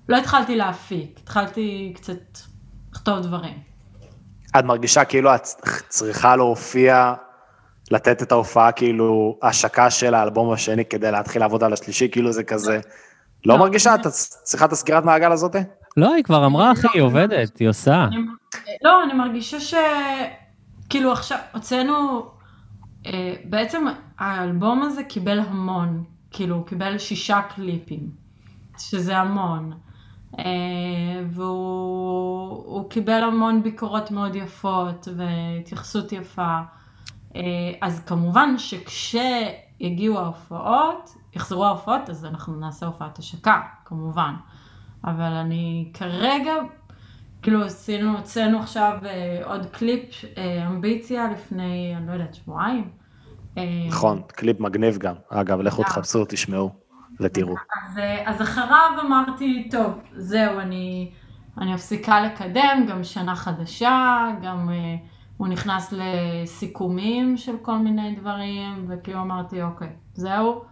לא 0.10 0.18
התחלתי 0.18 0.56
להפיק, 0.56 1.20
התחלתי 1.24 1.94
קצת 1.96 2.38
לכתוב 2.92 3.20
דברים. 3.20 3.75
את 4.60 4.64
מרגישה 4.66 5.06
כאילו 5.06 5.36
את 5.36 5.48
צריכה 5.90 6.36
להופיע, 6.36 7.14
לתת 7.92 8.22
את 8.22 8.32
ההופעה, 8.32 8.72
כאילו, 8.72 9.38
השקה 9.44 9.90
של 9.90 10.14
האלבום 10.14 10.54
השני 10.54 10.86
כדי 10.86 11.12
להתחיל 11.12 11.42
לעבוד 11.42 11.64
על 11.64 11.74
השלישי, 11.74 12.10
כאילו 12.12 12.32
זה 12.32 12.44
כזה... 12.44 12.80
לא 13.46 13.54
לא. 13.54 13.60
מרגישה? 13.60 13.96
את 13.96 14.08
צריכה 14.44 14.66
את 14.66 14.72
הסגירת 14.72 15.06
מעגל 15.06 15.32
הזאת? 15.32 15.56
לא, 15.98 16.14
היא 16.14 16.24
כבר 16.24 16.46
אמרה, 16.46 16.72
אחי, 16.72 16.88
היא 16.94 17.02
עובדת, 17.02 17.58
היא 17.58 17.70
עושה. 17.70 18.08
לא, 18.84 19.04
אני 19.04 19.14
מרגישה 19.14 19.60
ש... 19.60 19.74
כאילו 20.90 21.12
עכשיו, 21.12 21.38
הוצאנו... 21.54 22.26
אה, 23.06 23.34
בעצם 23.44 23.86
האלבום 24.20 24.82
הזה 24.82 25.04
קיבל 25.04 25.40
המון, 25.40 26.04
כאילו, 26.32 26.56
הוא 26.56 26.66
קיבל 26.66 26.98
שישה 26.98 27.42
קליפים, 27.56 28.10
שזה 28.78 29.18
המון. 29.18 29.74
אה, 30.40 30.44
והוא 31.30 32.64
הוא 32.66 32.90
קיבל 32.90 33.24
המון 33.24 33.64
ביקורות 33.64 34.12
מאוד 34.12 34.36
יפות 34.36 35.08
והתייחסות 35.18 36.12
יפה. 36.12 36.60
אה, 37.36 37.42
אז 37.82 38.00
כמובן 38.06 38.58
שכשיגיעו 38.58 40.20
ההופעות, 40.20 41.16
יחזרו 41.34 41.66
ההופעות, 41.66 42.10
אז 42.10 42.26
אנחנו 42.26 42.56
נעשה 42.56 42.86
הופעת 42.86 43.20
השקה, 43.20 43.62
כמובן. 43.86 44.34
אבל 45.04 45.32
אני 45.34 45.92
כרגע, 45.94 46.54
כאילו 47.42 47.64
עשינו, 47.64 48.18
הוצאנו 48.18 48.60
עכשיו 48.60 48.98
אה, 49.06 49.42
עוד 49.46 49.66
קליפ, 49.66 50.26
אמביציה, 50.68 51.32
לפני, 51.32 51.94
אני 51.98 52.08
לא 52.08 52.12
יודעת, 52.12 52.34
שבועיים. 52.34 52.90
נכון, 53.88 54.22
קליפ 54.28 54.60
מגניב 54.60 54.98
גם. 54.98 55.16
אגב, 55.30 55.62
לכו. 55.62 55.84
תחפשו, 55.84 56.26
תשמעו 56.26 56.85
ותראו. 57.20 57.56
אז, 57.56 57.98
אה, 57.98 58.30
אז 58.30 58.42
אחריו 58.42 58.92
אמרתי, 59.06 59.68
טוב, 59.72 59.94
זהו, 60.16 60.60
אני, 60.60 61.12
אני 61.58 61.74
מפסיקה 61.74 62.22
לקדם, 62.22 62.86
גם 62.90 63.04
שנה 63.04 63.36
חדשה, 63.36 64.28
גם 64.42 64.70
אה, 64.70 64.96
הוא 65.38 65.48
נכנס 65.48 65.94
לסיכומים 65.94 67.38
של 67.38 67.58
כל 67.62 67.78
מיני 67.78 68.16
דברים, 68.16 68.86
וכאילו 68.90 69.22
אמרתי, 69.22 69.62
אוקיי, 69.62 69.90
זהו, 70.14 70.64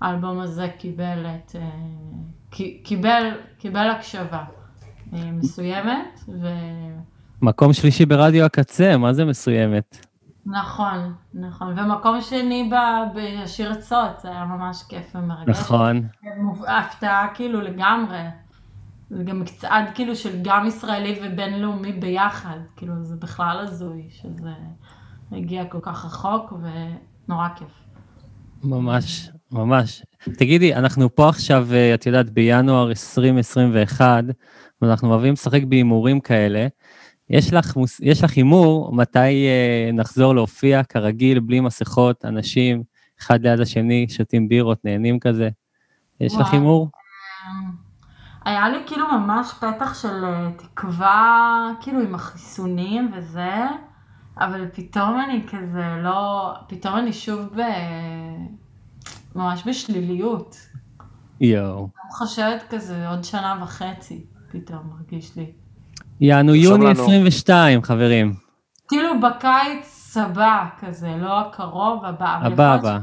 האלבום 0.00 0.40
הזה 0.40 0.68
קיבל 0.78 1.26
את, 1.26 1.56
אה, 1.56 1.70
קיבל, 2.82 3.30
קיבל 3.58 3.90
הקשבה 3.90 4.44
אה, 5.12 5.30
מסוימת, 5.32 6.20
ו... 6.28 6.48
מקום 7.42 7.72
שלישי 7.72 8.06
ברדיו 8.06 8.44
הקצה, 8.44 8.96
מה 8.96 9.12
זה 9.12 9.24
מסוימת? 9.24 10.06
נכון, 10.46 11.14
נכון. 11.34 11.78
ומקום 11.78 12.20
שני 12.20 12.70
בשיר 13.14 13.72
עצות, 13.72 14.20
זה 14.20 14.28
היה 14.28 14.44
ממש 14.44 14.82
כיף 14.88 15.16
ומרגש. 15.16 15.48
נכון. 15.48 16.06
הפתעה 16.68 17.28
כאילו 17.34 17.60
לגמרי. 17.60 18.22
זה 19.10 19.22
גם 19.24 19.40
מצעד 19.40 19.84
כאילו 19.94 20.16
של 20.16 20.42
גם 20.42 20.66
ישראלי 20.66 21.20
ובינלאומי 21.22 21.92
ביחד. 21.92 22.58
כאילו 22.76 22.94
זה 23.02 23.16
בכלל 23.16 23.58
הזוי 23.58 24.08
שזה 24.10 24.52
הגיע 25.32 25.64
כל 25.64 25.78
כך 25.82 26.04
רחוק 26.04 26.52
ונורא 26.52 27.48
כיף. 27.56 27.82
ממש, 28.64 29.30
ממש. 29.52 30.02
תגידי, 30.38 30.74
אנחנו 30.74 31.14
פה 31.14 31.28
עכשיו, 31.28 31.66
אה, 31.72 31.94
את 31.94 32.06
יודעת, 32.06 32.30
בינואר 32.30 32.88
2021, 32.88 34.24
ואנחנו 34.82 35.10
אוהבים 35.10 35.32
לשחק 35.32 35.62
בהימורים 35.64 36.20
כאלה. 36.20 36.66
יש 37.32 37.52
לך, 37.52 37.76
מוס- 37.76 38.00
יש 38.02 38.24
לך 38.24 38.32
הימור 38.36 38.92
מתי 38.94 39.18
אה, 39.46 39.90
נחזור 39.92 40.34
להופיע 40.34 40.84
כרגיל, 40.84 41.40
בלי 41.40 41.60
מסכות, 41.60 42.24
אנשים, 42.24 42.82
אחד 43.20 43.42
ליד 43.42 43.60
השני, 43.60 44.06
שותים 44.08 44.48
בירות, 44.48 44.84
נהנים 44.84 45.20
כזה? 45.20 45.48
יש 46.20 46.34
לך 46.34 46.40
וואו. 46.40 46.52
הימור? 46.52 46.88
היה 48.44 48.68
לי 48.68 48.78
כאילו 48.86 49.06
ממש 49.18 49.52
פתח 49.60 50.02
של 50.02 50.24
אה, 50.24 50.50
תקווה, 50.56 51.70
כאילו 51.80 52.00
עם 52.00 52.14
החיסונים 52.14 53.12
וזה, 53.16 53.54
אבל 54.38 54.68
פתאום 54.72 55.20
אני 55.24 55.42
כזה 55.50 55.84
לא, 56.02 56.52
פתאום 56.68 56.96
אני 56.96 57.12
שוב 57.12 57.40
ב... 57.40 57.60
ממש 59.34 59.62
בשליליות. 59.66 60.56
יואו. 61.40 61.88
אני 62.04 62.12
חושבת 62.12 62.64
כזה 62.70 63.08
עוד 63.08 63.24
שנה 63.24 63.58
וחצי, 63.62 64.24
פתאום 64.52 64.90
מרגיש 64.90 65.36
לי. 65.36 65.52
יענו 66.22 66.54
יוני 66.54 66.84
לנו. 66.84 67.02
22, 67.02 67.82
חברים. 67.82 68.34
כאילו 68.88 69.20
בקיץ 69.20 70.16
הבא 70.16 70.64
כזה, 70.80 71.08
לא 71.20 71.40
הקרוב, 71.40 72.04
הבא. 72.04 72.38
הבא, 72.42 72.74
הבא. 72.74 72.98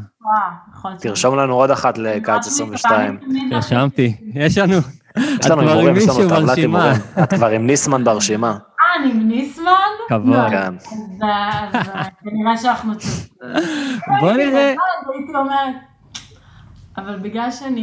תרשום 0.99 1.35
לנו 1.35 1.53
עוד 1.53 1.71
אחת 1.71 1.97
לקיץ 1.97 2.27
ממש 2.27 2.47
22. 2.47 3.15
מתכוונים 3.15 3.39
תמיד 3.41 3.53
רשמתי. 3.53 4.15
יש 4.33 4.57
לנו, 4.57 4.77
יש 5.17 5.47
לנו 5.49 5.61
הימורים, 5.61 5.95
יש 5.95 6.07
לנו 6.07 6.29
טבלת. 6.29 6.57
הימורים. 6.57 6.93
את 7.23 7.33
כבר 7.33 7.47
עם 7.47 7.65
ניסמן 7.65 8.03
ברשימה. 8.03 8.47
אה, 8.51 9.03
אני 9.03 9.11
עם 9.11 9.27
ניסמן? 9.27 9.73
כבוד. 10.09 10.35
לא, 10.35 10.49
כן. 10.49 10.73
אז 10.75 10.85
אה, 11.23 12.03
כנראה 12.23 12.57
שאנחנו 12.57 12.93
צודקים. 12.97 13.35
בוא 14.19 14.31
נראה. 14.31 14.67
הייתי 14.67 15.35
אומרת, 15.35 15.75
אבל 16.99 17.19
בגלל 17.19 17.51
שאני 17.51 17.81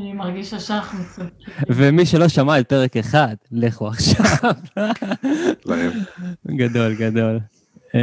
אני 0.00 0.12
מרגישה 0.12 0.58
שאנחנו 0.58 0.98
צודקים. 1.14 1.54
ומי 1.68 2.06
שלא 2.06 2.28
שמע 2.28 2.60
את 2.60 2.68
פרק 2.68 2.96
אחד, 2.96 3.34
לכו 3.52 3.88
עכשיו. 3.88 4.52
גדול, 6.46 6.94
גדול. 6.94 7.38
אה, 7.94 8.00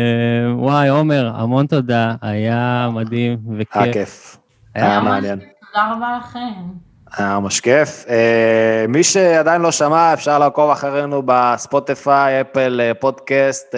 וואי, 0.56 0.90
עומר, 0.90 1.32
המון 1.36 1.68
תודה, 1.68 2.16
היה 2.22 2.90
מדהים 2.94 3.40
היה 3.50 3.60
וכיף. 3.60 3.94
כיף. 3.94 4.38
היה 4.76 5.02
מעניין. 5.02 5.40
תודה 5.40 5.94
רבה 5.96 6.20
לכם. 6.20 6.64
היה 7.18 7.40
ממש 7.40 7.60
כיף. 7.60 8.06
אה, 8.10 8.86
מי 8.88 9.04
שעדיין 9.04 9.62
לא 9.62 9.72
שמע, 9.72 10.14
אפשר 10.14 10.40
לעקוב 10.40 10.70
אחרינו 10.70 11.22
בספוטיפיי, 11.26 12.42
אפל 12.42 12.82
אה, 12.84 12.94
פודקאסט, 12.94 13.76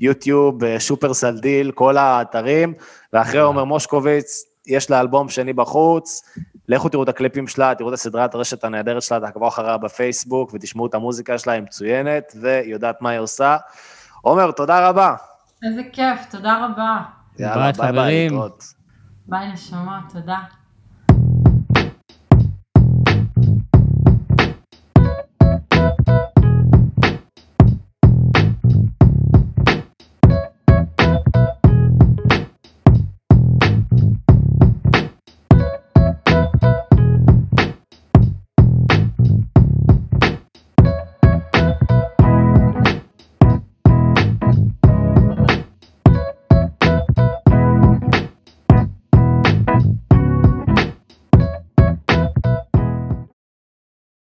יוטיוב, 0.00 0.78
שופרסל 0.78 1.38
דיל, 1.38 1.70
כל 1.70 1.96
האתרים. 1.96 2.74
ואחרי 3.12 3.40
עומר 3.40 3.64
מושקוביץ, 3.64 4.51
יש 4.66 4.90
לה 4.90 5.00
אלבום 5.00 5.28
שני 5.28 5.52
בחוץ. 5.52 6.22
לכו 6.68 6.88
תראו 6.88 7.02
את 7.02 7.08
הקליפים 7.08 7.48
שלה, 7.48 7.74
תראו 7.74 7.88
את 7.88 7.94
הסדרת 7.94 8.34
רשת 8.34 8.64
הנהדרת 8.64 9.02
שלה, 9.02 9.20
תעקבו 9.20 9.48
אחריה 9.48 9.76
בפייסבוק 9.76 10.50
ותשמעו 10.54 10.86
את 10.86 10.94
המוזיקה 10.94 11.38
שלה, 11.38 11.52
היא 11.52 11.62
מצוינת 11.62 12.32
והיא 12.40 12.72
יודעת 12.72 13.02
מה 13.02 13.10
היא 13.10 13.18
עושה. 13.18 13.56
עומר, 14.22 14.50
תודה 14.50 14.88
רבה. 14.88 15.14
איזה 15.62 15.82
כיף, 15.92 16.20
תודה 16.30 16.66
רבה. 16.66 16.98
יאללה, 17.38 17.72
ביי 17.72 17.72
ביי, 17.72 17.88
חברים. 17.88 18.32
להתראות. 18.32 18.64
ביי 19.26 19.52
נשמה, 19.52 20.00
תודה. 20.12 20.38